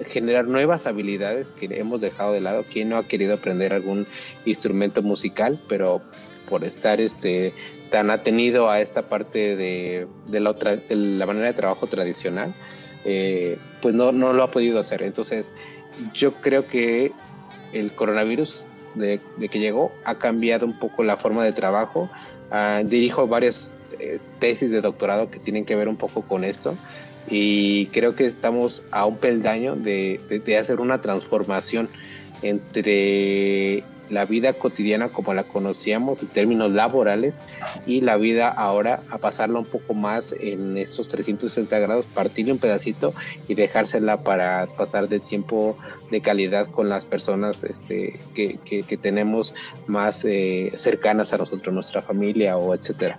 [0.07, 2.65] generar nuevas habilidades que hemos dejado de lado.
[2.71, 4.07] ¿Quién no ha querido aprender algún
[4.45, 6.03] instrumento musical, pero
[6.49, 7.55] por estar este
[7.91, 12.55] tan atenido a esta parte de, la, otra, de la manera de trabajo tradicional,
[13.05, 15.03] eh, pues no, no lo ha podido hacer.
[15.03, 15.53] Entonces,
[16.15, 17.13] yo creo que
[17.73, 18.63] el coronavirus
[18.95, 19.21] de,
[19.51, 22.09] que llegó ha cambiado un poco la forma de trabajo.
[22.51, 26.77] Ah, dirijo varias eh, tesis de doctorado que tienen que ver un poco con esto
[27.29, 31.89] y creo que estamos a un peldaño de, de, hacer una transformación
[32.43, 37.39] entre la vida cotidiana como la conocíamos en términos laborales
[37.87, 42.59] y la vida ahora a pasarla un poco más en estos 360 grados, partirle un
[42.59, 43.15] pedacito
[43.47, 45.79] y dejársela para pasar de tiempo
[46.11, 49.55] de calidad con las personas este, que, que, tenemos
[49.87, 53.19] más eh, cercanas a nosotros, nuestra familia o etcétera.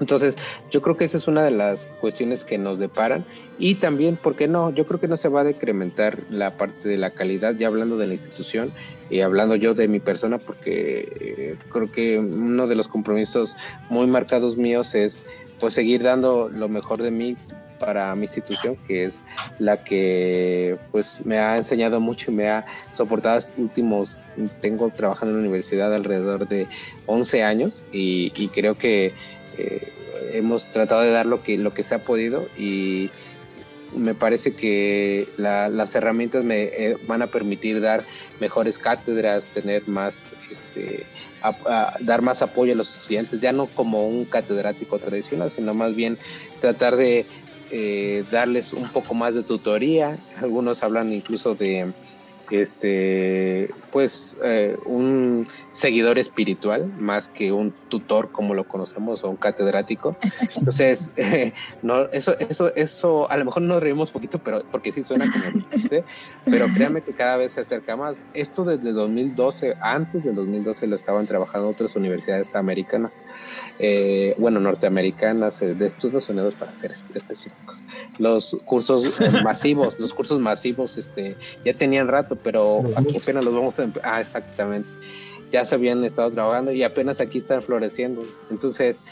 [0.00, 0.36] Entonces,
[0.70, 3.24] yo creo que esa es una de las cuestiones que nos deparan
[3.58, 4.70] y también, ¿por qué no?
[4.70, 7.96] Yo creo que no se va a decrementar la parte de la calidad, ya hablando
[7.96, 8.72] de la institución
[9.08, 13.56] y hablando yo de mi persona, porque eh, creo que uno de los compromisos
[13.88, 15.24] muy marcados míos es
[15.58, 17.36] pues seguir dando lo mejor de mí
[17.78, 19.20] para mi institución, que es
[19.58, 23.38] la que pues me ha enseñado mucho y me ha soportado
[24.60, 26.66] tengo trabajando en la universidad alrededor de
[27.06, 29.12] 11 años y creo que
[29.58, 29.88] eh,
[30.32, 33.10] hemos tratado de dar lo que, lo que se ha podido y
[33.94, 38.04] me parece que las herramientas me eh, van a permitir dar
[38.40, 41.04] mejores cátedras, tener más, este,
[42.00, 46.18] dar más apoyo a los estudiantes, ya no como un catedrático tradicional, sino más bien
[46.60, 47.26] tratar de
[47.70, 50.16] eh, darles un poco más de tutoría.
[50.40, 51.92] Algunos hablan incluso de
[52.50, 59.36] este, pues eh, un seguidor espiritual más que un tutor como lo conocemos o un
[59.36, 60.16] catedrático.
[60.56, 61.12] Entonces,
[61.82, 65.44] no, eso, eso, eso, a lo mejor nos reímos poquito, pero porque sí suena como
[66.44, 68.20] pero créanme que cada vez se acerca más.
[68.34, 73.12] Esto desde 2012, antes del 2012 lo estaban trabajando otras universidades americanas.
[73.78, 77.82] Eh, bueno, norteamericanas, eh, de Estados Unidos para ser específicos.
[78.18, 83.54] Los cursos eh, masivos, los cursos masivos, este, ya tenían rato, pero aquí apenas los
[83.54, 84.88] vamos a, ah, exactamente,
[85.52, 88.24] ya se habían estado trabajando y apenas aquí están floreciendo.
[88.50, 89.02] Entonces,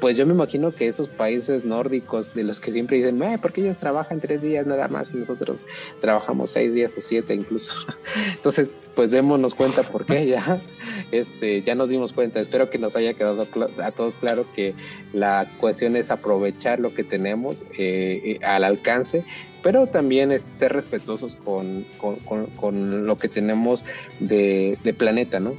[0.00, 3.62] pues yo me imagino que esos países nórdicos de los que siempre dicen, eh, porque
[3.62, 5.64] ellos trabajan tres días nada más y nosotros
[6.00, 7.72] trabajamos seis días o siete incluso.
[8.34, 10.60] Entonces, pues démonos cuenta por qué ya,
[11.12, 12.40] este, ya nos dimos cuenta.
[12.40, 13.46] Espero que nos haya quedado
[13.82, 14.74] a todos claro que
[15.12, 19.24] la cuestión es aprovechar lo que tenemos eh, eh, al alcance,
[19.62, 23.84] pero también es ser respetuosos con, con, lo que tenemos
[24.20, 25.54] de, planeta, ¿no?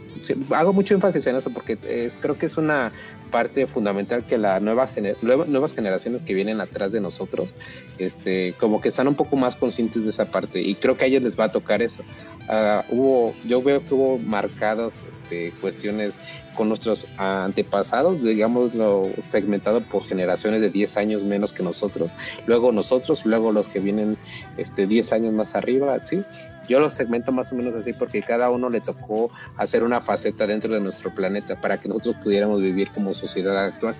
[0.51, 1.77] hago mucho énfasis en eso porque
[2.21, 2.91] creo que es una
[3.27, 4.89] parte fundamental que la nueva
[5.21, 7.49] nuevas generaciones que vienen atrás de nosotros,
[7.97, 11.07] este, como que están un poco más conscientes de esa parte y creo que a
[11.07, 12.03] ellos les va a tocar eso.
[12.49, 16.21] Uh, hubo, yo veo que hubo marcadas este, cuestiones
[16.55, 18.71] con nuestros antepasados, digamos,
[19.19, 22.11] segmentado por generaciones de 10 años menos que nosotros,
[22.47, 24.17] luego nosotros, luego los que vienen
[24.57, 26.23] este, 10 años más arriba, ¿sí?
[26.67, 30.45] Yo los segmento más o menos así porque cada uno le tocó hacer una faceta
[30.45, 33.95] dentro de nuestro planeta para que nosotros pudiéramos vivir como sociedad actual.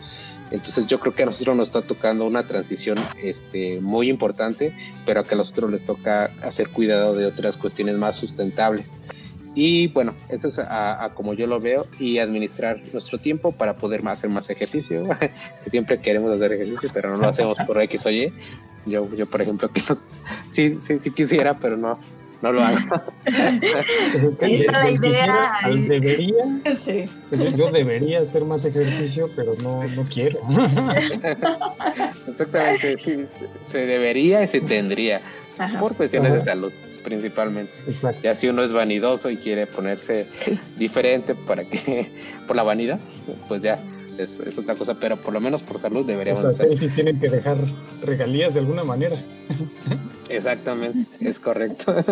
[0.51, 4.73] Entonces yo creo que a nosotros nos está tocando una transición este, muy importante,
[5.05, 8.95] pero que a nosotros les toca hacer cuidado de otras cuestiones más sustentables.
[9.59, 14.07] Y bueno, eso es a, como yo lo veo y administrar nuestro tiempo para poder
[14.07, 15.03] hacer más ejercicio,
[15.63, 18.31] que siempre queremos hacer ejercicio, pero no lo hacemos por X o Y.
[18.85, 19.81] Yo, yo por ejemplo, que
[20.51, 21.99] sí, sí, sí quisiera, pero no,
[22.41, 22.77] no lo hago.
[24.41, 25.51] es la idea.
[25.87, 26.43] debería,
[26.75, 27.05] sí.
[27.55, 30.39] yo, debería hacer más ejercicio, pero no, no quiero.
[32.27, 33.25] Exactamente, sí,
[33.67, 35.21] se debería y se tendría,
[35.79, 36.71] por cuestiones de salud
[37.03, 37.71] principalmente.
[37.87, 38.19] Exacto.
[38.21, 40.27] Ya si uno es vanidoso y quiere ponerse
[40.77, 42.11] diferente para que,
[42.47, 42.99] por la vanidad,
[43.47, 43.81] pues ya
[44.17, 47.57] es, otra cosa, pero por lo menos por salud deberíamos Los selfies tienen que dejar
[48.01, 49.21] regalías de alguna manera.
[50.29, 51.95] Exactamente, es correcto.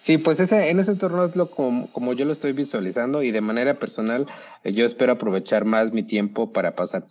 [0.00, 3.30] Sí, pues ese, en ese entorno es lo como, como, yo lo estoy visualizando y
[3.30, 4.26] de manera personal
[4.64, 7.04] eh, yo espero aprovechar más mi tiempo para pasar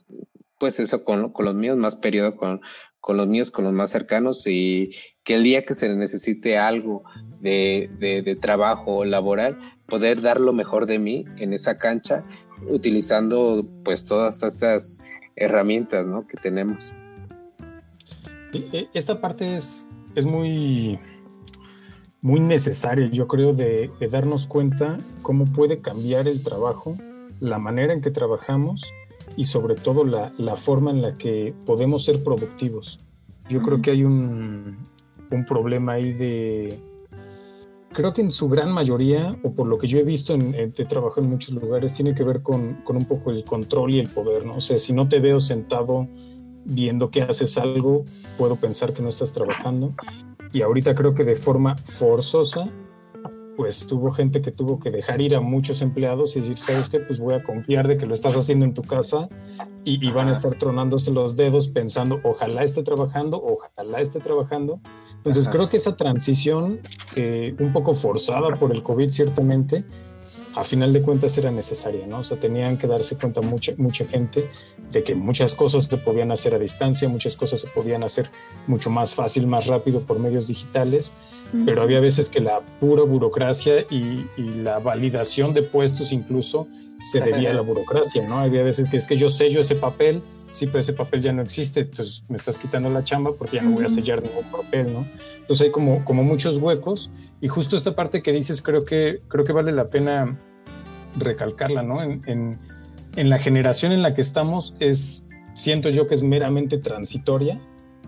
[0.57, 2.61] pues eso con, con los míos, más periodo con,
[2.99, 7.03] con los míos, con los más cercanos y que el día que se necesite algo
[7.39, 9.57] de, de, trabajo laboral,
[9.88, 12.23] poder dar lo mejor de mí en esa cancha
[12.67, 14.99] utilizando pues todas estas
[15.35, 16.25] herramientas ¿no?
[16.27, 16.93] que tenemos.
[18.53, 19.85] E, esta parte es,
[20.15, 20.99] es muy,
[22.21, 26.97] muy necesaria, yo creo, de, de darnos cuenta cómo puede cambiar el trabajo,
[27.39, 28.81] la manera en que trabajamos
[29.35, 32.99] y sobre todo la, la forma en la que podemos ser productivos.
[33.49, 34.77] Yo creo que hay un,
[35.31, 36.79] un, problema ahí de...
[37.97, 40.85] Creo que en su gran mayoría, o por lo que yo he visto en, de
[40.85, 44.07] trabajo en muchos lugares, tiene que ver con, con, un poco el control y el
[44.07, 44.57] poder, ¿no?
[44.57, 46.07] O sea, si no te veo sentado
[46.63, 48.05] viendo que haces algo,
[48.37, 49.95] puedo pensar que no estás trabajando.
[50.53, 52.69] Y ahorita creo que de forma forzosa
[53.55, 56.99] pues tuvo gente que tuvo que dejar ir a muchos empleados y decir, ¿sabes qué?
[56.99, 59.27] Pues voy a confiar de que lo estás haciendo en tu casa
[59.83, 64.79] y, van a estar tronándose los dedos pensando, ojalá esté trabajando, ojalá esté trabajando.
[65.18, 66.80] Entonces creo que esa transición,
[67.15, 69.84] eh, un poco forzada por el COVID ciertamente,
[70.57, 72.20] a final de cuentas era necesaria, ¿no?
[72.20, 74.49] O sea, tenían que darse cuenta mucha, mucha gente
[74.91, 78.32] de que muchas cosas se podían hacer a distancia, muchas cosas se podían hacer
[78.65, 81.13] mucho más fácil, más rápido por medios digitales,
[81.65, 86.68] pero había veces que la pura burocracia y, la validación de puestos incluso
[86.99, 88.38] se debía a la burocracia, ¿no?
[88.39, 91.41] Había veces que es que yo sello ese papel, sí, pero ese papel ya no
[91.41, 94.93] existe, entonces me estás quitando la chamba porque ya no voy a sellar ningún papel,
[94.93, 95.05] ¿no?
[95.39, 97.09] Entonces hay como, como muchos huecos
[97.41, 100.37] y justo esta parte que dices creo que, creo que vale la pena
[101.15, 102.01] recalcarla, ¿no?
[102.03, 102.59] En, en,
[103.15, 107.59] en la generación en la que estamos es, siento yo que es meramente transitoria,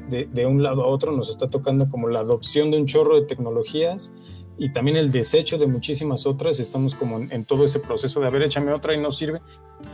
[0.09, 3.19] de, de, un lado a otro, nos está tocando como la adopción de un chorro
[3.19, 4.11] de tecnologías
[4.59, 6.59] y también el desecho de muchísimas otras.
[6.59, 9.39] Estamos como en, todo ese proceso de, haber échame otra y no sirve.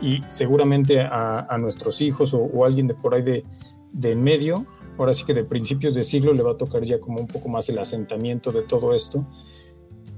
[0.02, 3.44] Y seguramente a, a nuestros hijos o, o, alguien de por ahí de,
[3.92, 4.66] de en medio,
[4.98, 7.48] ahora sí que de principios de siglo le va a tocar ya como un poco
[7.48, 9.24] más el asentamiento de todo esto.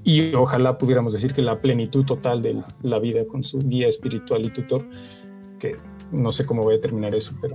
[0.02, 4.46] Y ojalá pudiéramos decir que la plenitud total de la vida con su guía espiritual
[4.46, 4.88] y tutor,
[5.58, 5.76] que
[6.10, 7.54] no sé cómo voy a terminar eso, pero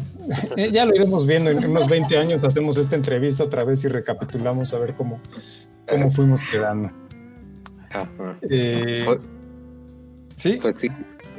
[0.72, 1.50] ya lo iremos viendo.
[1.50, 5.20] En unos 20 años hacemos esta entrevista otra vez y recapitulamos a ver cómo,
[5.88, 6.92] cómo fuimos quedando.
[8.50, 9.20] Eh, pues,
[10.36, 10.58] sí.
[10.62, 10.90] Pues sí.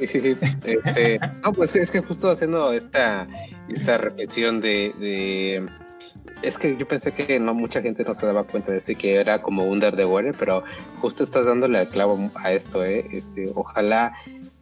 [0.01, 3.27] Sí, sí, este, no, pues es que justo haciendo esta,
[3.69, 5.69] esta reflexión de,
[6.41, 8.97] es que yo pensé que no mucha gente no se daba cuenta de esto y
[8.97, 10.63] que era como un de pero
[10.97, 13.07] justo estás dándole el clavo a esto, ¿eh?
[13.11, 14.13] Este, ojalá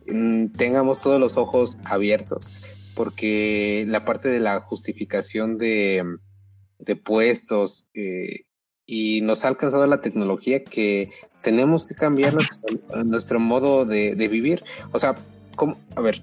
[0.05, 2.51] Mm, tengamos todos los ojos abiertos,
[2.95, 6.03] porque la parte de la justificación de,
[6.79, 8.45] de puestos eh,
[8.94, 11.10] y nos ha alcanzado la tecnología que
[11.41, 12.36] tenemos que cambiar
[13.04, 14.64] nuestro, modo de, vivir.
[14.91, 15.16] O sea,
[15.56, 15.78] ¿cómo?
[15.96, 16.22] a ver,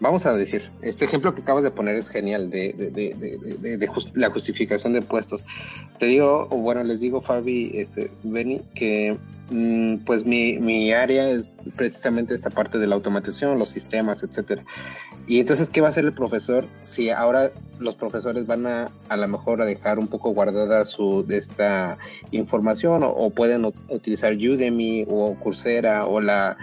[0.00, 4.92] vamos a decir, este ejemplo que acabas de poner es genial de, de la justificación
[4.92, 5.44] de puestos.
[5.98, 9.16] Te digo, o bueno, les digo, Fabi, este, Benny, que
[9.50, 14.62] Mm, pues mi, mi, área es precisamente esta parte de la automatización, los sistemas, etcétera.
[15.26, 19.16] Y entonces, ¿qué va a hacer el profesor si ahora los profesores van a a
[19.16, 21.96] lo mejor a dejar un poco guardada su de esta
[22.30, 26.56] información o, pueden utilizar Udemy o Coursera o la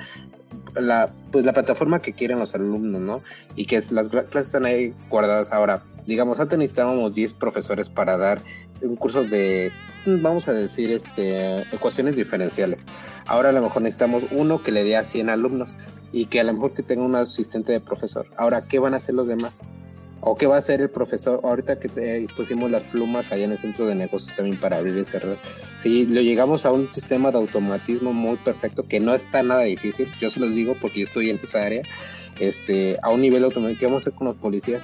[0.76, 3.22] la pues la plataforma que quieren los alumnos, ¿no?
[3.56, 5.84] Y que las clases están ahí guardadas ahora.
[6.06, 8.40] Digamos, antes necesitábamos 10 profesores para dar
[8.82, 9.72] un curso de
[10.06, 12.86] vamos a decir, este, ecuaciones diferenciales.
[13.26, 15.76] Ahora a lo mejor necesitamos uno que le dé a 100 alumnos
[16.12, 18.28] y que a lo mejor que tenga un asistente de profesor.
[18.38, 19.60] Ahora, ¿qué van a hacer los demás?
[20.28, 21.40] ¿O qué va a hacer el profesor?
[21.44, 25.06] Ahorita que pusimos las plumas allá en el centro de negocios también para abrir y
[25.06, 25.38] cerrar.
[25.78, 30.12] Si lo llegamos a un sistema de automatismo muy perfecto, que no está nada difícil,
[30.20, 31.84] yo se los digo porque yo estoy en esa área,
[32.40, 34.82] este, a un nivel automático, ¿qué vamos a hacer con los policías?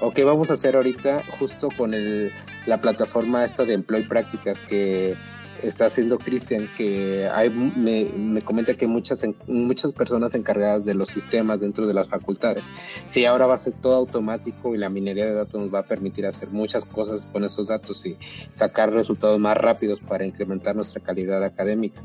[0.00, 2.30] ¿O qué vamos a hacer ahorita justo con el,
[2.66, 5.16] la plataforma esta de Employ Prácticas que
[5.62, 11.08] está haciendo Cristian, que hay, me, me, comenta que muchas, muchas personas encargadas de los
[11.08, 12.70] sistemas dentro de las facultades.
[13.04, 15.86] Si ahora va a ser todo automático y la minería de datos nos va a
[15.86, 18.16] permitir hacer muchas cosas con esos datos y
[18.50, 22.00] sacar resultados más rápidos para incrementar nuestra calidad académica.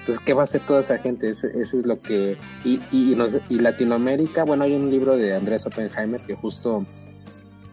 [0.00, 1.30] Entonces, ¿qué va a hacer toda esa gente?
[1.30, 2.36] Eso, es lo que...
[2.62, 3.16] Y, y,
[3.48, 6.84] y Latinoamérica, bueno, hay un libro de Andrés Oppenheimer que justo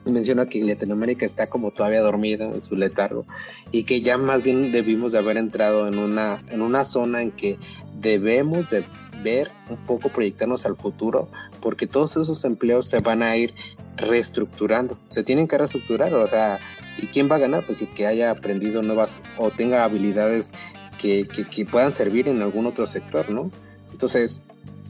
[0.05, 3.25] menciona que Latinoamérica está como todavía dormida en su letargo
[3.71, 7.31] y que ya más bien debimos de haber entrado en una, en una zona en
[7.31, 7.57] que
[7.99, 8.85] debemos de
[9.23, 11.29] ver un poco, proyectarnos al futuro,
[11.61, 13.53] porque todos esos empleos se van a ir
[13.97, 16.59] reestructurando, se tienen que reestructurar, o sea,
[16.97, 17.65] ¿y quién va a ganar?
[17.65, 20.51] Pues el que haya aprendido nuevas o tenga habilidades
[20.99, 23.49] que, que, puedan servir en algún otro sector, ¿no?
[23.91, 24.41] Entonces,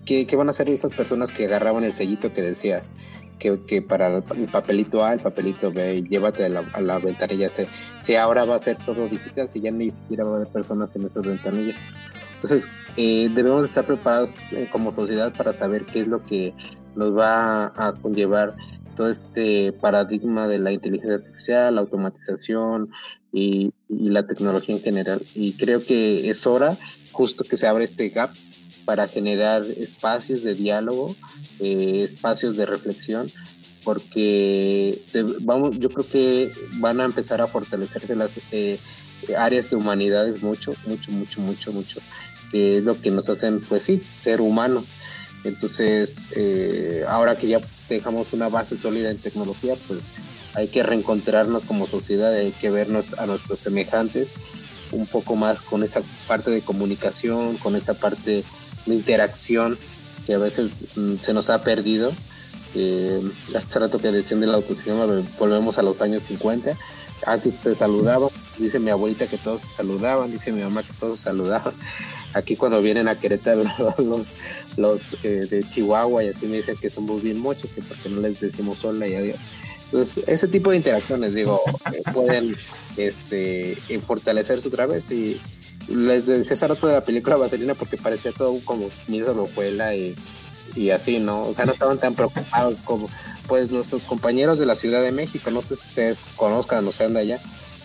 [0.06, 2.92] ¿qué, ¿qué, van a hacer esas personas que agarraban el sellito que decías?
[3.42, 7.50] Que, que para el papelito A, el papelito B, llévate a la, a la ventanilla
[7.50, 7.68] C.
[8.00, 10.96] Si ahora va a ser todo digital, si ya ni siquiera va a haber personas
[10.96, 11.76] en esas ventanillas.
[12.36, 16.54] Entonces, eh, debemos estar preparados eh, como sociedad para saber qué es lo que
[16.96, 18.54] nos va a conllevar
[18.96, 22.90] todo este paradigma de la inteligencia artificial, la automatización
[23.32, 25.22] y, la tecnología en general.
[25.36, 26.78] Y creo que es hora
[27.12, 28.32] justo que se abra este gap
[28.86, 31.16] para generar espacios de diálogo,
[31.60, 33.32] eh, espacios de reflexión,
[33.84, 35.02] porque
[35.42, 38.80] vamos, yo creo que van a empezar a fortalecerse las eh,
[39.38, 42.00] áreas de humanidades mucho, mucho, mucho, mucho, mucho,
[42.52, 44.86] que es lo que nos hacen, pues sí, ser humanos.
[45.44, 47.60] Entonces, eh, ahora que ya
[47.90, 50.02] dejamos una base sólida en tecnología, pues
[50.54, 54.30] hay que reencontrarnos como sociedad, hay que vernos a nuestros semejantes
[54.92, 58.44] un poco más con esa parte de comunicación, con esa parte
[58.86, 59.78] de interacción
[60.26, 62.12] que a veces mm, se nos ha perdido.
[62.74, 63.22] Eh,
[63.56, 65.06] hace rato que decían de la autoestima,
[65.40, 66.76] volvemos a los años 50.
[67.26, 71.20] Antes te saludaban, dice mi abuelita que todos se saludaban, dice mi mamá que todos
[71.20, 71.74] se saludaban.
[72.34, 73.64] Aquí cuando vienen a Querétaro
[73.98, 74.34] los,
[74.78, 78.22] los eh, de Chihuahua y así me dicen que somos bien muchos, que porque no
[78.22, 79.38] les decimos hola y adiós.
[79.86, 81.62] Entonces, ese tipo de interacciones, digo,
[81.92, 82.56] eh, pueden
[82.96, 85.38] este, fortalecerse otra vez y
[85.96, 90.16] les decía hace rato de la película Vaselina porque parecía todo como Misa Rojuela y,
[90.76, 91.44] y así, ¿no?
[91.44, 93.10] O sea, no estaban tan preocupados como
[93.48, 97.14] pues nuestros compañeros de la Ciudad de México, no sé si ustedes conozcan o sean
[97.14, 97.40] de allá,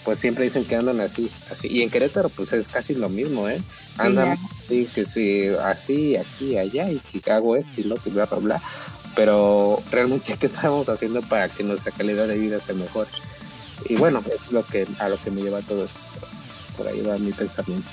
[0.05, 1.67] pues siempre dicen que andan así, así.
[1.69, 3.61] Y en Querétaro, pues es casi lo mismo, ¿eh?
[3.99, 8.27] Andan así, que sí, así, aquí, allá, y que hago esto y lo que bla,
[8.27, 8.63] bla, bla.
[9.17, 13.09] Pero realmente, ¿qué estamos haciendo para que nuestra calidad de vida sea mejor?
[13.89, 16.01] Y bueno, es lo que, a lo que me lleva todo esto.
[16.77, 17.89] Por ahí va mi pensamiento.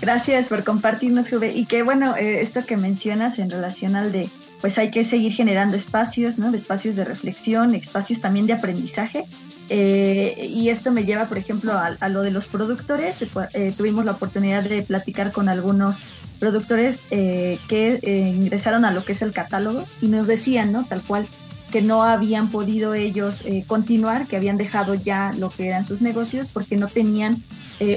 [0.00, 1.52] Gracias por compartirnos, Juve.
[1.54, 4.28] Y que bueno, eh, esto que mencionas en relación al de,
[4.60, 6.54] pues hay que seguir generando espacios, ¿no?
[6.54, 9.26] Espacios de reflexión, espacios también de aprendizaje
[9.72, 13.24] eh, y esto me lleva, por ejemplo, a, lo de los productores.
[13.54, 16.00] Eh, tuvimos la oportunidad de platicar con algunos
[16.40, 18.00] productores eh, que
[18.36, 20.84] ingresaron a lo que es el catálogo y nos decían, ¿no?
[20.84, 21.26] Tal cual,
[21.70, 26.48] que no habían podido ellos continuar, que habían dejado ya lo que eran sus negocios
[26.48, 27.42] porque no tenían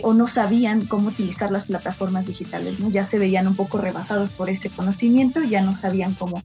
[0.04, 2.90] o no sabían cómo utilizar las plataformas digitales, ¿no?
[2.90, 6.42] Ya se veían un poco rebasados por ese conocimiento, ya no sabían cómo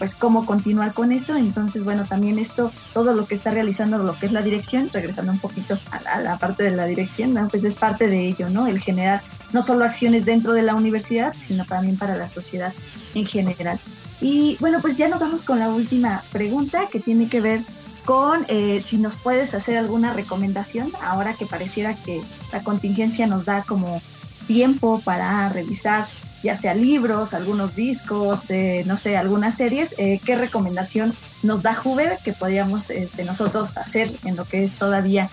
[0.00, 1.36] pues cómo continuar con eso.
[1.36, 5.30] Entonces, bueno, también esto, todo lo que está realizando lo que es la dirección, regresando
[5.30, 8.66] un poquito a la, parte de la dirección, pues es parte de ello, ¿no?
[8.66, 9.20] El generar
[9.52, 12.72] no solo acciones dentro de la universidad, sino también para la sociedad
[13.14, 13.78] en general.
[14.20, 17.60] Y bueno, pues ya nos vamos con la última pregunta que tiene que ver
[18.04, 23.44] con eh, si nos puedes hacer alguna recomendación ahora que pareciera que la contingencia nos
[23.44, 24.00] da como
[24.46, 26.06] tiempo para revisar
[26.42, 31.12] ya sea libros, algunos discos, eh, no sé, algunas series, eh, ¿qué recomendación
[31.42, 35.28] nos da Juve que podríamos este, nosotros hacer en lo que es todavía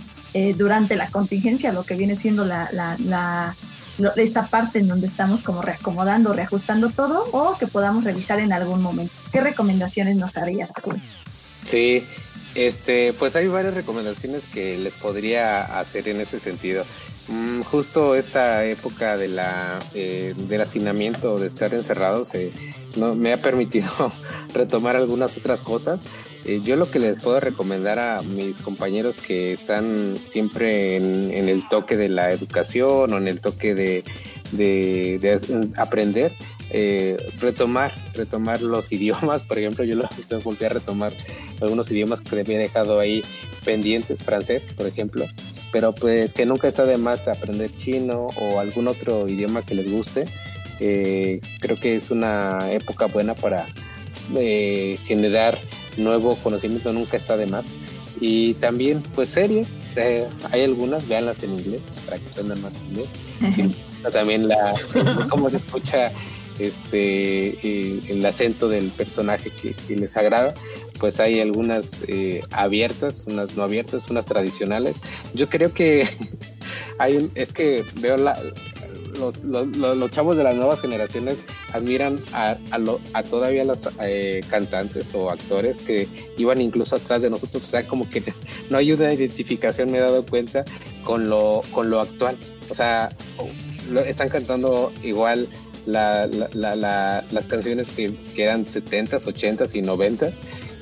[0.56, 3.56] durante la contingencia, lo que viene siendo la,
[4.16, 8.82] esta parte en donde estamos como reacomodando, reajustando todo o que podamos revisar en algún
[8.82, 9.14] momento?
[9.32, 10.70] ¿Qué recomendaciones nos harías?
[11.66, 12.04] Sí,
[12.56, 16.86] este, pues hay varias recomendaciones que les podría hacer en ese sentido.
[17.30, 22.54] Mm, justo esta época de la, eh, del hacinamiento, de estar encerrados, eh,
[22.96, 23.90] no, me ha permitido
[24.54, 26.04] retomar algunas otras cosas.
[26.46, 31.68] Eh, yo lo que les puedo recomendar a mis compañeros que están siempre en, el
[31.68, 34.06] toque de la educación o en el toque de,
[34.52, 36.32] de, aprender,
[37.42, 39.44] retomar, retomar los idiomas.
[39.44, 40.10] Por ejemplo, yo lo,
[40.42, 41.12] volví a retomar
[41.60, 43.22] algunos idiomas que había dejado ahí
[43.66, 45.26] pendientes, francés, por ejemplo
[45.72, 49.92] pero pues que nunca está de más aprender chino o algún otro idioma que les
[49.92, 50.26] guste.
[50.80, 53.66] Eh, creo que es una época buena para
[54.36, 55.58] eh, generar
[55.98, 57.66] nuevo conocimiento, nunca está de más.
[58.20, 63.08] Y también, pues series, eh, hay algunas, véanlas en inglés para que aprendan más inglés.
[64.12, 64.76] también la
[65.30, 66.12] cómo se escucha
[66.60, 70.56] este el acento del personaje que, que les agrada
[71.00, 74.98] pues hay algunas eh, abiertas, unas no abiertas, unas tradicionales.
[75.34, 76.08] Yo creo que
[77.00, 78.38] hay un, es que veo la,
[79.18, 81.40] los, chavos de las nuevas generaciones
[81.74, 82.58] admiran a,
[83.14, 86.08] a, todavía los eh, cantantes o actores que
[86.38, 88.24] iban incluso atrás de nosotros, o sea, como que
[88.70, 90.66] no hay una identificación, me he dado cuenta,
[91.04, 92.38] con lo, con lo actual.
[92.70, 93.10] O sea,
[94.06, 95.48] están cantando igual
[95.86, 100.34] las canciones que, que eran 70s, 80s y 90s.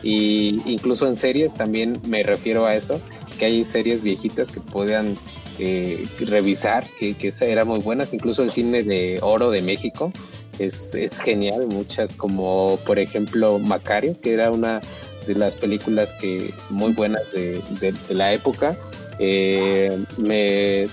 [0.04, 3.02] Y incluso en series también me refiero a eso,
[3.40, 5.16] que hay series viejitas que puedan
[5.60, 10.12] eh, revisar, que, que eran muy buenas, incluso el cine de oro de México
[10.60, 14.82] es, es genial, muchas como por ejemplo Macario, que era una
[15.28, 17.62] de las películas que muy buenas de,
[18.10, 18.78] la época.
[19.18, 19.98] Eh,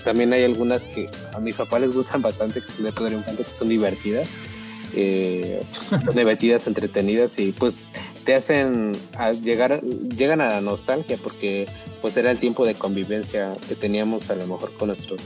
[0.03, 3.43] también hay algunas que a mis papás les gustan bastante, que son de Pedro Infante,
[3.43, 4.27] que son divertidas,
[4.95, 7.79] eh, son divertidas, entretenidas y pues
[8.25, 8.93] te hacen
[9.41, 11.67] llegar, llegan a la nostalgia porque
[12.01, 15.21] pues era el tiempo de convivencia que teníamos a lo mejor con nuestros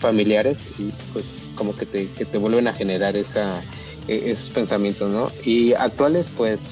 [0.00, 3.62] familiares y pues como que te, que te vuelven a generar esa,
[4.06, 5.28] e, esos pensamientos, ¿no?
[5.44, 6.68] Y actuales pues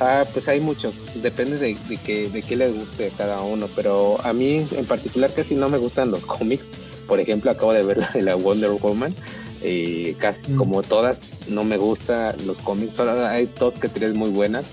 [0.00, 3.68] Ah, pues hay muchos, depende de, de, que, de qué les guste a cada uno,
[3.76, 6.72] pero a mí en particular casi no me gustan los cómics.
[7.06, 9.14] Por ejemplo, acabo de ver la de la Wonder Woman,
[9.62, 10.56] y casi mm.
[10.56, 14.64] como todas no me gustan los cómics, solo hay dos que tres muy buenas,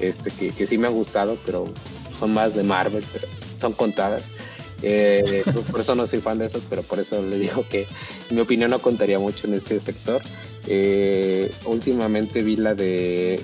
[0.00, 1.66] este, que, que sí me han gustado, pero
[2.18, 3.26] son más de Marvel, pero
[3.58, 4.24] son contadas.
[4.82, 7.86] Eh, por eso no soy fan de esos, pero por eso le digo que
[8.30, 10.22] mi opinión no contaría mucho en ese sector.
[10.66, 13.40] Eh, últimamente vi la de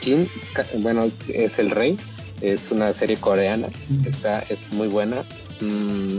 [0.00, 0.26] King,
[0.78, 1.96] bueno, es el rey,
[2.40, 3.68] es una serie coreana,
[4.04, 5.24] está, es muy buena.
[5.60, 6.18] Mm,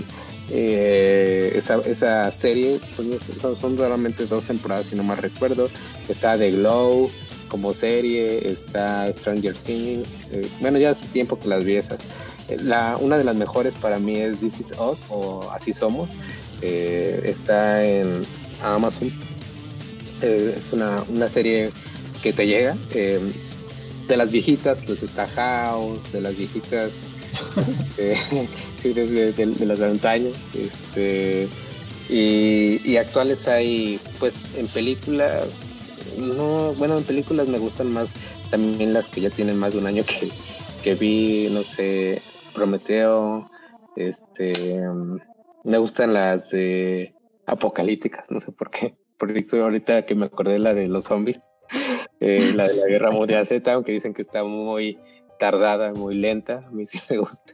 [0.49, 5.69] eh, esa, esa, serie, pues son, son, solamente dos temporadas, si no mal recuerdo.
[6.07, 7.11] Está The Glow
[7.53, 10.09] como serie, está Stranger Things.
[10.31, 12.01] Eh, bueno, ya hace tiempo que las vi esas.
[12.49, 16.09] Eh, la, una de las mejores para mí es This Is Us o Así Somos.
[16.61, 18.23] está en
[18.63, 19.13] Amazon.
[20.23, 21.69] es una, una serie
[22.23, 22.75] que te llega.
[22.91, 23.19] Eh,
[24.07, 26.91] de las viejitas, pues está House, de las viejitas,
[27.97, 28.17] eh,
[28.83, 31.47] de, las de antaño, este,
[32.09, 35.72] y, actuales hay, pues en películas,
[36.17, 38.13] no, bueno, en películas me gustan más
[38.49, 40.29] también las que ya tienen más de un año que,
[40.83, 42.21] que vi, no sé,
[42.53, 43.49] Prometeo,
[43.95, 44.83] este,
[45.63, 47.15] me gustan las de
[47.45, 51.49] apocalípticas, no sé por qué, porque ahorita que me acordé la de los zombies,
[52.19, 54.99] eh, la de la Guerra Mundial Z, aunque dicen que está muy
[55.39, 57.53] tardada, muy lenta, a mí sí me gusta.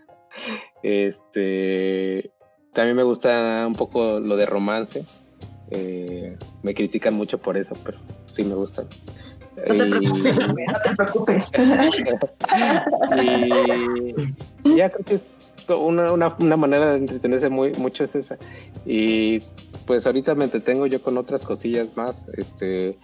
[0.83, 2.31] Este,
[2.71, 5.05] también me gusta un poco lo de romance.
[5.71, 8.83] Eh, me critican mucho por eso, pero sí me gusta.
[9.67, 11.51] No te preocupes, no te preocupes.
[14.65, 15.27] y ya creo que es
[15.67, 18.37] una, una, una, manera de entretenerse muy, mucho es esa.
[18.85, 19.39] Y
[19.85, 22.27] pues ahorita me entretengo yo con otras cosillas más.
[22.29, 22.97] Este,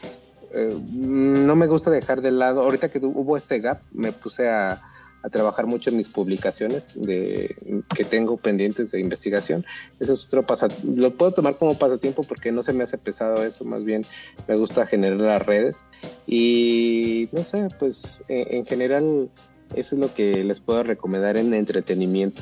[0.54, 4.82] eh, no me gusta dejar de lado, ahorita que hubo este gap, me puse a,
[5.30, 7.56] trabajar mucho en mis publicaciones de,
[7.96, 9.66] que tengo pendientes de investigación.
[10.00, 13.44] Eso es otro pasatiempo, lo puedo tomar como pasatiempo porque no se me hace pesado
[13.44, 14.06] eso, más bien
[14.48, 15.86] me gusta generar las redes
[16.28, 19.30] y no sé, pues en, general
[19.76, 22.42] eso es lo que les puedo recomendar en entretenimiento.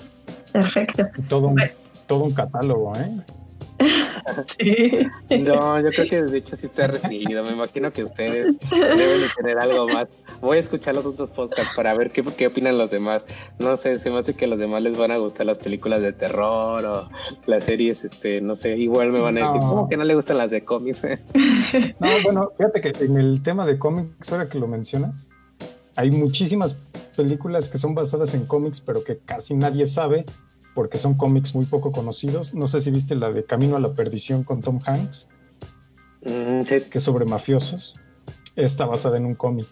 [0.51, 1.07] Perfecto.
[1.27, 1.53] Todo
[2.07, 3.11] todo un catálogo, ¿eh?
[4.57, 5.07] Sí.
[5.39, 7.43] No, yo creo que de hecho sí se ha recibido.
[7.43, 10.07] Me imagino que ustedes deben de tener algo más.
[10.41, 13.25] Voy a escuchar los otros podcasts para ver qué, qué opinan los demás.
[13.59, 16.01] No sé, se me hace que a los demás les van a gustar las películas
[16.01, 17.09] de terror o
[17.45, 20.37] las series, este, no sé, igual me van a decir, ¿cómo que no le gustan
[20.37, 21.01] las de cómics?
[21.99, 25.27] No, bueno, fíjate que en el tema de cómics, ahora que lo mencionas,
[25.95, 26.77] hay muchísimas
[27.15, 30.25] películas que son basadas en cómics, pero que casi nadie sabe
[30.73, 32.53] porque son cómics muy poco conocidos.
[32.53, 35.29] No sé si viste la de Camino a la Perdición con Tom Hanks,
[36.25, 37.95] mm, que es sobre mafiosos.
[38.55, 39.67] Está basada en un cómic,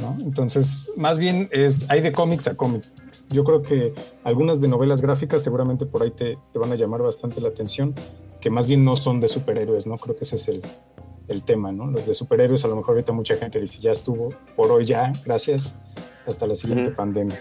[0.00, 0.16] ¿no?
[0.20, 2.90] Entonces, más bien es, hay de cómics a cómics.
[3.30, 3.94] Yo creo que
[4.24, 7.94] algunas de novelas gráficas seguramente por ahí te, te, van a llamar bastante la atención,
[8.40, 9.96] que más bien no son de superhéroes, ¿no?
[9.98, 10.62] Creo que ese es el,
[11.28, 11.86] el tema, ¿no?
[11.86, 15.12] Los de superhéroes a lo mejor ahorita mucha gente dice, ya estuvo, por hoy ya,
[15.24, 15.76] gracias,
[16.26, 17.38] hasta la siguiente pandemia.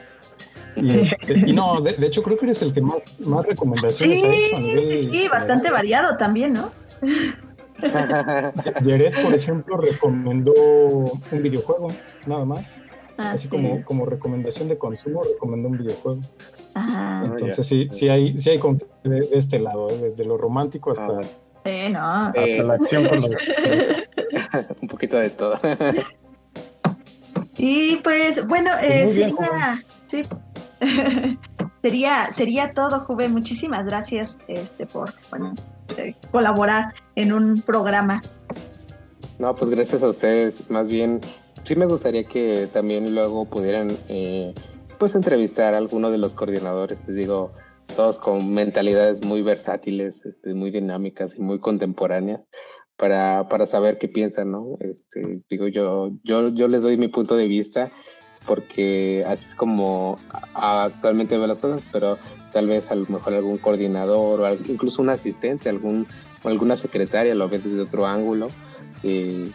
[0.76, 4.32] Este, y, no, de, hecho creo que eres el que más, más recomendaciones sí, ha
[4.32, 4.82] hecho.
[4.82, 6.72] sí, sí, bastante variado también, ¿no?
[7.82, 11.90] Jared, por ejemplo, recomendó un videojuego,
[12.26, 12.84] nada más.
[13.18, 16.22] Ah, Así como, como recomendación de consumo, recomendó un videojuego.
[16.74, 17.26] Ajá.
[17.26, 18.60] Entonces sí, sí hay, sí hay
[19.04, 19.98] de, este lado, ¿eh?
[20.02, 21.20] desde lo romántico hasta,
[21.66, 22.34] ah.
[22.34, 22.42] no.
[22.42, 23.32] hasta la acción con los...
[24.82, 25.60] un poquito de todo.
[27.58, 30.22] y pues bueno, eh, sería, sí,
[31.82, 33.28] sería, sería todo, Juve.
[33.28, 35.14] Muchísimas gracias este, por
[35.98, 38.22] eh, colaborar en un programa.
[39.40, 40.70] No, pues gracias a ustedes.
[40.70, 41.22] Más bien,
[41.64, 44.54] sí me gustaría que también luego pudieran eh,
[45.00, 47.04] pues entrevistar a alguno de los coordinadores.
[47.08, 47.52] Les digo,
[47.96, 52.46] todos con mentalidades muy versátiles, este, muy dinámicas y muy contemporáneas
[52.98, 54.78] para, para saber qué piensan, ¿no?
[54.80, 57.92] Este, digo, yo, yo, yo les doy mi punto de vista
[58.46, 60.20] porque así es como
[60.54, 62.18] actualmente veo las cosas, pero
[62.52, 66.08] tal vez a lo mejor algún coordinador o incluso un asistente, algún,
[66.44, 68.48] alguna secretaria lo ve desde otro ángulo
[69.04, 69.52] y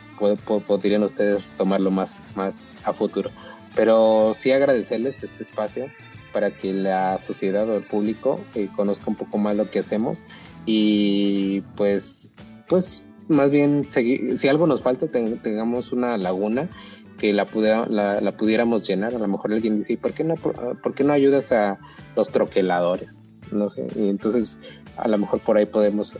[0.66, 3.30] podrían ustedes tomarlo más, más a futuro.
[3.74, 5.90] Pero sí agradecerles este espacio
[6.32, 10.24] para que la sociedad o el público eh, conozca un poco más lo que hacemos
[10.64, 12.30] y pues,
[12.68, 16.68] pues más bien si algo nos falta tengamos una laguna
[17.16, 19.14] que la, pudiera, la, pudiéramos llenar.
[19.14, 21.78] A lo mejor alguien dice, ¿por qué no, por qué no ayudas a
[22.14, 23.22] los troqueladores?
[23.52, 24.58] No sé, y entonces
[24.96, 26.18] a lo mejor por ahí podemos,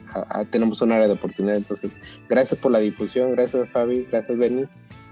[0.51, 1.57] tenemos un área de oportunidad.
[1.57, 4.65] Entonces, gracias por la difusión, gracias Fabi, gracias Benny.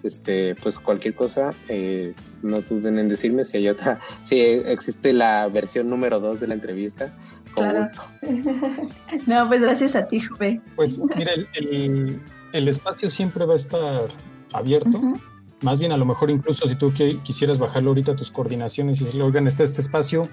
[0.02, 2.12] Este, pues cualquier cosa, eh,
[2.42, 6.54] no duden en decirme si hay otra, si existe la versión número dos de la
[6.54, 7.16] entrevista.
[7.54, 7.88] Claro.
[9.26, 10.60] no, pues gracias a ti, Juve.
[10.76, 12.20] Pues mira, el,
[12.52, 14.08] el, espacio siempre va a estar
[14.52, 15.00] abierto.
[15.62, 19.04] Más bien, a lo mejor incluso si tú quisieras bajarlo ahorita a tus coordinaciones y
[19.04, 20.28] decirle, oigan, está este espacio,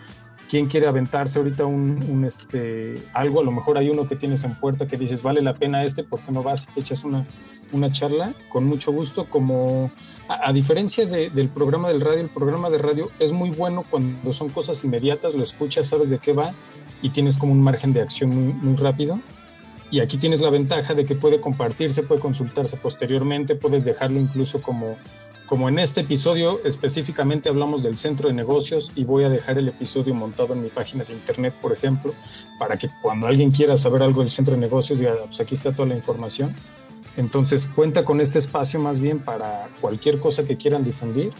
[0.49, 3.39] ¿quién quiere aventarse ahorita un, este, algo?
[3.39, 6.03] A lo mejor hay uno que tienes en puerta que dices, vale la pena este,
[6.03, 7.25] ¿por qué no vas y te echas una,
[7.71, 8.33] una charla?
[8.49, 9.89] Con mucho gusto, como
[10.27, 14.49] a, diferencia del programa del radio, el programa de radio es muy bueno cuando son
[14.49, 16.53] cosas inmediatas, lo escuchas, sabes de qué va
[17.01, 18.29] y tienes como un margen de acción
[18.61, 19.19] muy, rápido
[19.89, 24.61] y aquí tienes la ventaja de que puede compartirse, puede consultarse posteriormente, puedes dejarlo incluso
[24.61, 24.97] como,
[25.45, 29.67] como en este episodio específicamente hablamos del centro de negocios y voy a dejar el
[29.67, 32.13] episodio montado en mi página de internet, por ejemplo,
[32.57, 35.73] para que cuando alguien quiera saber algo del centro de negocios diga, pues aquí está
[35.73, 36.55] toda la información.
[37.17, 41.33] Entonces cuenta con este espacio más bien para cualquier cosa que quieran difundir,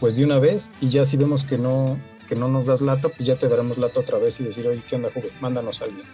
[0.00, 1.96] pues de una vez y ya si vemos que no,
[2.28, 4.82] que no nos das lata, pues ya te daremos lata otra vez y decir, oye,
[4.88, 5.30] ¿qué onda, Juve?
[5.40, 6.06] Mándanos a alguien.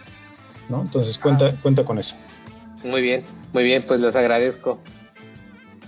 [0.69, 0.81] ¿no?
[0.81, 1.55] Entonces cuenta, ah.
[1.61, 2.15] cuenta con eso.
[2.83, 4.79] Muy bien, muy bien, pues les agradezco.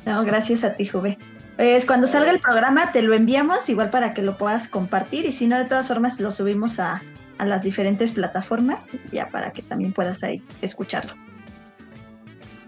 [0.06, 1.18] No, gracias a ti, Juve.
[1.56, 5.31] Pues cuando salga el programa te lo enviamos, igual para que lo puedas compartir, y
[5.31, 7.02] si no, de todas formas lo subimos a,
[7.39, 11.14] las diferentes plataformas, ya para que también puedas ahí escucharlo.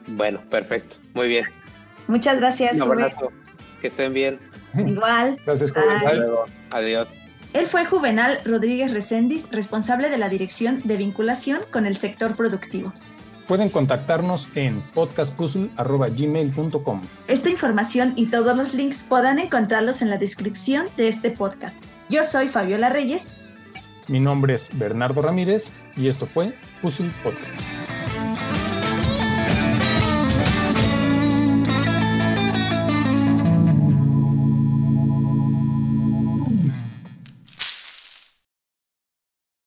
[0.08, 1.46] Bueno, perfecto, muy bien.
[2.08, 2.82] Muchas gracias.
[2.82, 2.98] Un
[3.82, 4.40] Que estén bien.
[4.76, 5.38] Igual.
[5.46, 6.48] Gracias, Juve.
[6.72, 7.23] Adiós.
[7.54, 12.92] Él fue Juvenal Rodríguez Recendis, responsable de la dirección de vinculación con el sector productivo.
[13.48, 17.02] Pueden contactarnos en podcastpuzzle.gmail.com.
[17.28, 21.86] Esta información y todos los links podrán encontrarlos en la descripción de este podcast.
[22.10, 23.36] Yo soy Fabiola Reyes.
[24.08, 27.62] Mi nombre es Bernardo Ramírez y esto fue Puzzle Podcast.